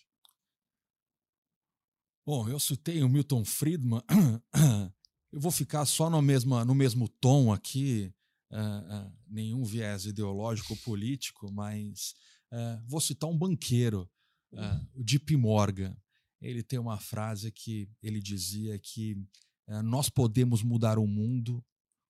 [2.26, 4.02] Bom, eu citei o Milton Friedman
[5.32, 8.14] Eu vou ficar só no mesmo, no mesmo tom aqui,
[8.52, 12.14] uh, uh, nenhum viés ideológico ou político, mas
[12.52, 14.10] uh, vou citar um banqueiro,
[14.94, 15.96] o Deep Morgan.
[16.42, 19.16] Ele tem uma frase que ele dizia que
[19.86, 21.64] nós podemos mudar o mundo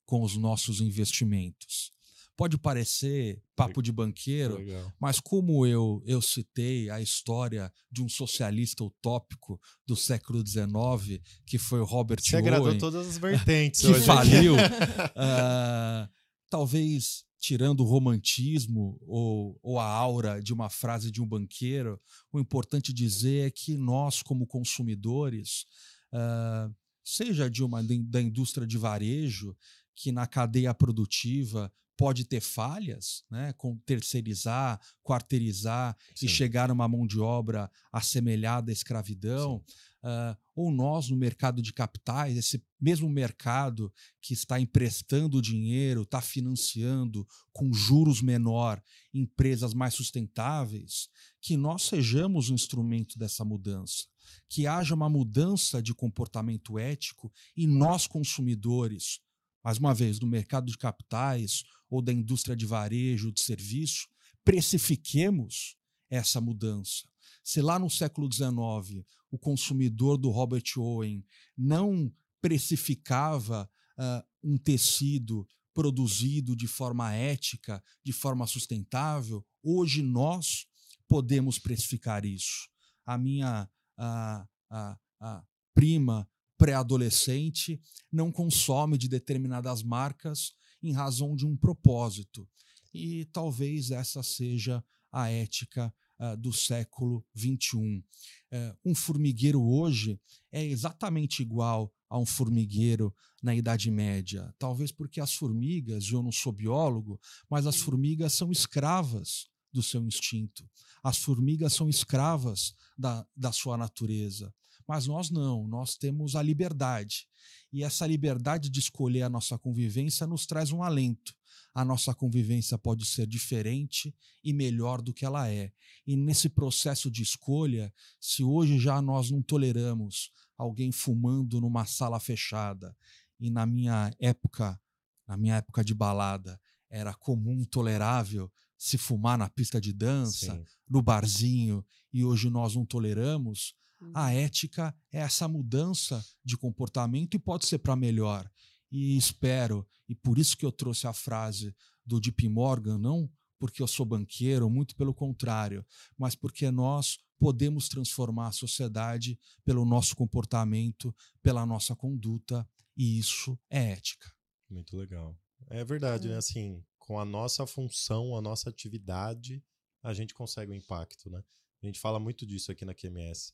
[0.08, 1.92] com os nossos investimentos.
[2.38, 4.92] Pode parecer papo de banqueiro, Legal.
[5.00, 11.58] mas como eu, eu citei a história de um socialista utópico do século XIX, que
[11.58, 13.82] foi o Robert Você Owen, agradou todas as vertentes.
[13.82, 14.56] que faliu.
[14.56, 16.10] uh,
[16.50, 22.00] talvez tirando o romantismo ou, ou, a aura de uma frase de um banqueiro,
[22.32, 25.66] o importante dizer é que nós, como consumidores,
[26.14, 29.58] uh, seja de uma da indústria de varejo,
[29.96, 31.72] que na cadeia produtiva
[32.02, 36.26] pode ter falhas, né, com terceirizar, quarteirizar Sim.
[36.26, 39.64] e chegar a uma mão de obra assemelhada à escravidão,
[40.04, 46.20] uh, ou nós no mercado de capitais, esse mesmo mercado que está emprestando dinheiro, está
[46.22, 48.82] financiando com juros menor
[49.14, 51.08] empresas mais sustentáveis,
[51.40, 54.08] que nós sejamos um instrumento dessa mudança,
[54.50, 59.20] que haja uma mudança de comportamento ético e nós consumidores
[59.64, 64.08] mais uma vez, do mercado de capitais ou da indústria de varejo, de serviço,
[64.44, 65.76] precifiquemos
[66.10, 67.08] essa mudança.
[67.44, 71.26] Se lá no século XIX o consumidor do Robert Owen
[71.58, 72.12] não
[72.42, 80.68] precificava uh, um tecido produzido de forma ética, de forma sustentável, hoje nós
[81.08, 82.70] podemos precificar isso.
[83.06, 85.44] A minha a, a, a
[85.74, 86.28] prima
[86.62, 87.82] pré-adolescente
[88.12, 92.48] não consome de determinadas marcas em razão de um propósito.
[92.94, 97.78] E talvez essa seja a ética uh, do século XXI.
[97.78, 98.04] Uh,
[98.52, 100.20] eh, um formigueiro hoje
[100.52, 103.12] é exatamente igual a um formigueiro
[103.42, 104.54] na Idade Média.
[104.60, 107.20] Talvez porque as formigas, eu não sou biólogo,
[107.50, 110.70] mas as formigas são escravas do seu instinto.
[111.02, 114.54] As formigas são escravas da, da sua natureza.
[114.92, 117.26] Mas nós não, nós temos a liberdade.
[117.72, 121.34] E essa liberdade de escolher a nossa convivência nos traz um alento.
[121.74, 124.14] A nossa convivência pode ser diferente
[124.44, 125.72] e melhor do que ela é.
[126.06, 132.20] E nesse processo de escolha, se hoje já nós não toleramos alguém fumando numa sala
[132.20, 132.94] fechada,
[133.40, 134.78] e na minha época,
[135.26, 136.60] na minha época de balada,
[136.90, 140.66] era comum, tolerável se fumar na pista de dança, Sim.
[140.90, 143.74] no barzinho, e hoje nós não toleramos,
[144.14, 148.50] a ética é essa mudança de comportamento e pode ser para melhor.
[148.92, 151.76] E espero, e por isso que eu trouxe a frase
[152.06, 155.86] do Deep Morgan, não porque eu sou banqueiro, muito pelo contrário,
[156.18, 162.68] mas porque nós podemos transformar a sociedade pelo nosso comportamento, pela nossa conduta,
[162.98, 164.34] e isso é ética.
[164.68, 165.38] Muito legal.
[165.70, 166.38] É verdade, né?
[166.38, 169.64] Assim, com a nossa função, a nossa atividade,
[170.02, 171.44] a gente consegue o um impacto, né?
[171.84, 173.54] A gente fala muito disso aqui na QMS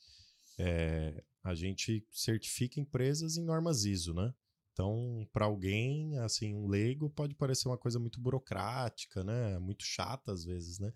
[0.57, 4.33] é, a gente certifica empresas em normas ISO, né?
[4.73, 9.57] Então, para alguém, assim, um leigo pode parecer uma coisa muito burocrática, né?
[9.57, 10.93] Muito chata às vezes, né?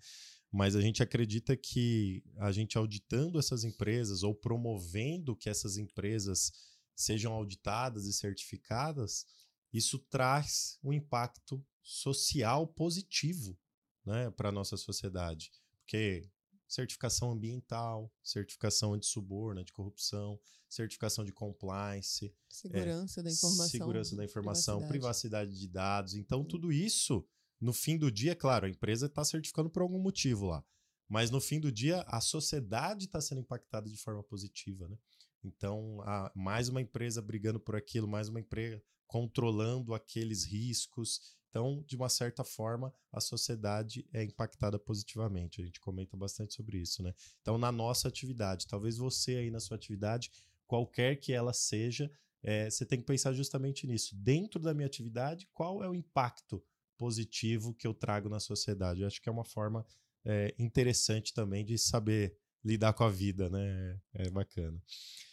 [0.52, 6.52] Mas a gente acredita que a gente auditando essas empresas ou promovendo que essas empresas
[6.94, 9.26] sejam auditadas e certificadas,
[9.72, 13.58] isso traz um impacto social positivo,
[14.04, 15.50] né, para a nossa sociedade.
[15.78, 16.30] Porque
[16.72, 24.78] certificação ambiental, certificação anti-suborno, anticorrupção, certificação de compliance, segurança é, da informação, segurança da informação,
[24.78, 25.50] privacidade.
[25.50, 26.14] privacidade de dados.
[26.14, 27.26] Então, tudo isso,
[27.60, 30.64] no fim do dia, claro, a empresa está certificando por algum motivo lá.
[31.06, 34.96] Mas no fim do dia, a sociedade está sendo impactada de forma positiva, né?
[35.44, 35.98] Então,
[36.34, 41.20] mais uma empresa brigando por aquilo, mais uma empresa controlando aqueles riscos.
[41.52, 45.60] Então, de uma certa forma, a sociedade é impactada positivamente.
[45.60, 47.14] A gente comenta bastante sobre isso, né?
[47.42, 50.32] Então, na nossa atividade, talvez você aí na sua atividade,
[50.66, 52.10] qualquer que ela seja,
[52.42, 54.16] é, você tem que pensar justamente nisso.
[54.16, 56.64] Dentro da minha atividade, qual é o impacto
[56.96, 59.02] positivo que eu trago na sociedade?
[59.02, 59.86] Eu acho que é uma forma
[60.24, 62.34] é, interessante também de saber
[62.64, 63.98] lidar com a vida, né?
[64.14, 64.80] É bacana.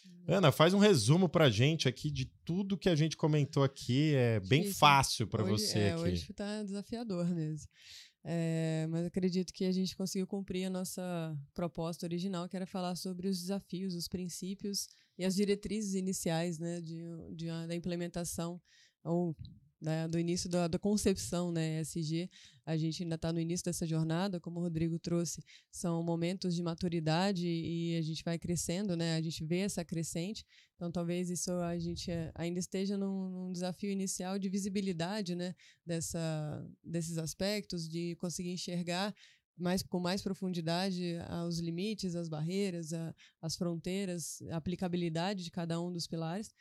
[0.04, 0.34] Uhum.
[0.36, 4.14] Ana, faz um resumo pra gente aqui de tudo que a gente comentou aqui.
[4.14, 4.78] É bem Difícil.
[4.78, 6.02] fácil para você é, aqui.
[6.02, 7.68] Hoje tá desafiador mesmo.
[8.22, 12.94] É, mas acredito que a gente conseguiu cumprir a nossa proposta original, que era falar
[12.94, 17.00] sobre os desafios, os princípios e as diretrizes iniciais né, de,
[17.34, 18.60] de, da implementação
[19.02, 19.34] ou
[19.80, 22.28] né, do início da, da, concepção né, SG.
[22.66, 26.62] A gente ainda está no início dessa jornada, como o Rodrigo trouxe, são momentos de
[26.62, 30.44] maturidade e a gente vai crescendo, né, a gente vê essa crescente.
[30.76, 35.54] Então, talvez isso a gente eh, ainda esteja num, num desafio inicial de visibilidade né,
[35.84, 39.14] dessa, desses aspectos, de conseguir enxergar
[39.60, 45.80] mais, com mais profundidade aos limites, as barreiras, a, as fronteiras, a aplicabilidade de cada
[45.80, 46.52] um dos pilares.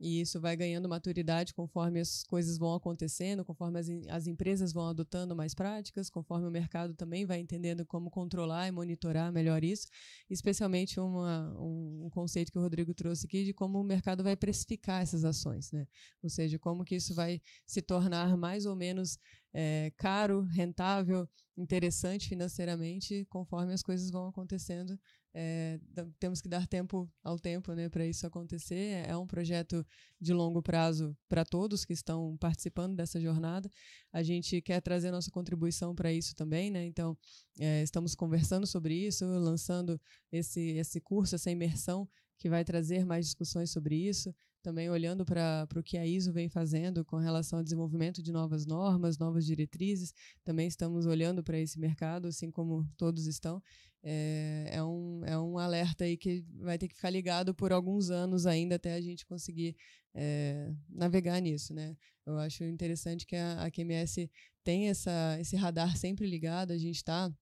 [0.00, 4.86] E isso vai ganhando maturidade conforme as coisas vão acontecendo, conforme as, as empresas vão
[4.86, 9.88] adotando mais práticas, conforme o mercado também vai entendendo como controlar e monitorar melhor isso.
[10.30, 14.36] Especialmente uma, um, um conceito que o Rodrigo trouxe aqui de como o mercado vai
[14.36, 15.86] precificar essas ações, né?
[16.22, 19.18] Ou seja, como que isso vai se tornar mais ou menos
[19.52, 24.98] é, caro, rentável, interessante financeiramente, conforme as coisas vão acontecendo.
[25.40, 25.78] É,
[26.18, 29.06] temos que dar tempo ao tempo né, para isso acontecer.
[29.06, 29.86] É um projeto
[30.20, 33.70] de longo prazo para todos que estão participando dessa jornada.
[34.12, 36.84] A gente quer trazer nossa contribuição para isso também, né?
[36.84, 37.16] Então,
[37.60, 40.00] é, estamos conversando sobre isso, lançando
[40.32, 42.08] esse, esse curso, essa imersão
[42.38, 46.48] que vai trazer mais discussões sobre isso também olhando para o que a ISO vem
[46.48, 50.12] fazendo com relação ao desenvolvimento de novas normas, novas diretrizes,
[50.44, 53.62] também estamos olhando para esse mercado, assim como todos estão.
[54.02, 58.10] É, é, um, é um alerta aí que vai ter que ficar ligado por alguns
[58.10, 59.76] anos ainda até a gente conseguir
[60.14, 61.96] é, navegar nisso, né?
[62.26, 64.30] Eu acho interessante que a, a QMS
[64.62, 67.32] tem essa, esse radar sempre ligado, a gente está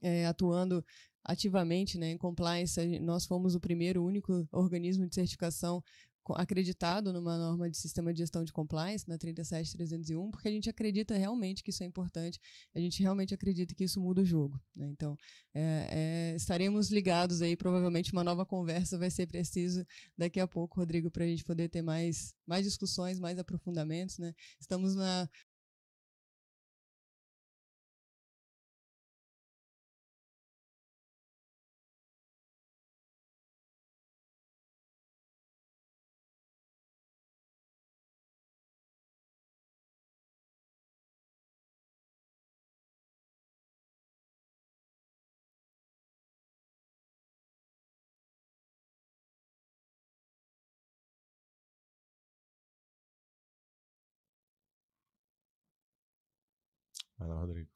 [0.00, 0.84] é, atuando
[1.24, 2.98] ativamente né, em compliance.
[3.00, 5.82] Nós fomos o primeiro, único organismo de certificação
[6.32, 11.14] acreditado numa norma de sistema de gestão de compliance, na 37301, porque a gente acredita
[11.16, 12.40] realmente que isso é importante,
[12.74, 14.58] a gente realmente acredita que isso muda o jogo.
[14.74, 14.88] Né?
[14.88, 15.18] Então,
[15.52, 19.84] é, é, estaremos ligados aí, provavelmente uma nova conversa vai ser preciso
[20.16, 24.18] daqui a pouco, Rodrigo, para a gente poder ter mais, mais discussões, mais aprofundamentos.
[24.18, 24.32] Né?
[24.58, 25.28] Estamos na
[57.44, 57.70] Rodrigo.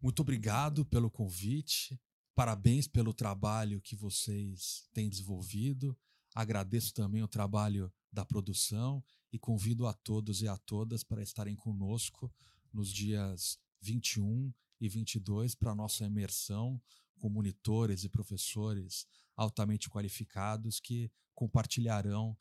[0.00, 2.00] Muito obrigado pelo convite.
[2.34, 5.96] Parabéns pelo trabalho que vocês têm desenvolvido.
[6.34, 11.54] Agradeço também o trabalho da produção e convido a todos e a todas para estarem
[11.54, 12.32] conosco
[12.72, 16.80] nos dias 21 e 22 para a nossa imersão
[17.18, 19.06] com monitores e professores
[19.36, 22.36] altamente qualificados que compartilharão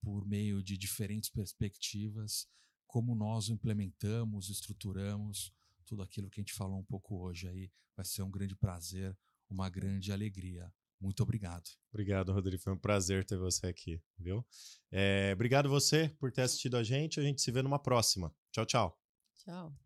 [0.00, 2.46] por meio de diferentes perspectivas
[2.86, 5.52] como nós implementamos, estruturamos
[5.86, 7.70] tudo aquilo que a gente falou um pouco hoje aí.
[7.96, 9.16] Vai ser um grande prazer,
[9.48, 10.70] uma grande alegria.
[11.00, 11.68] Muito obrigado.
[11.90, 12.62] Obrigado, Rodrigo.
[12.62, 14.44] Foi um prazer ter você aqui, viu?
[14.90, 17.20] É, obrigado você por ter assistido a gente.
[17.20, 18.34] A gente se vê numa próxima.
[18.50, 19.00] Tchau, tchau.
[19.36, 19.85] Tchau.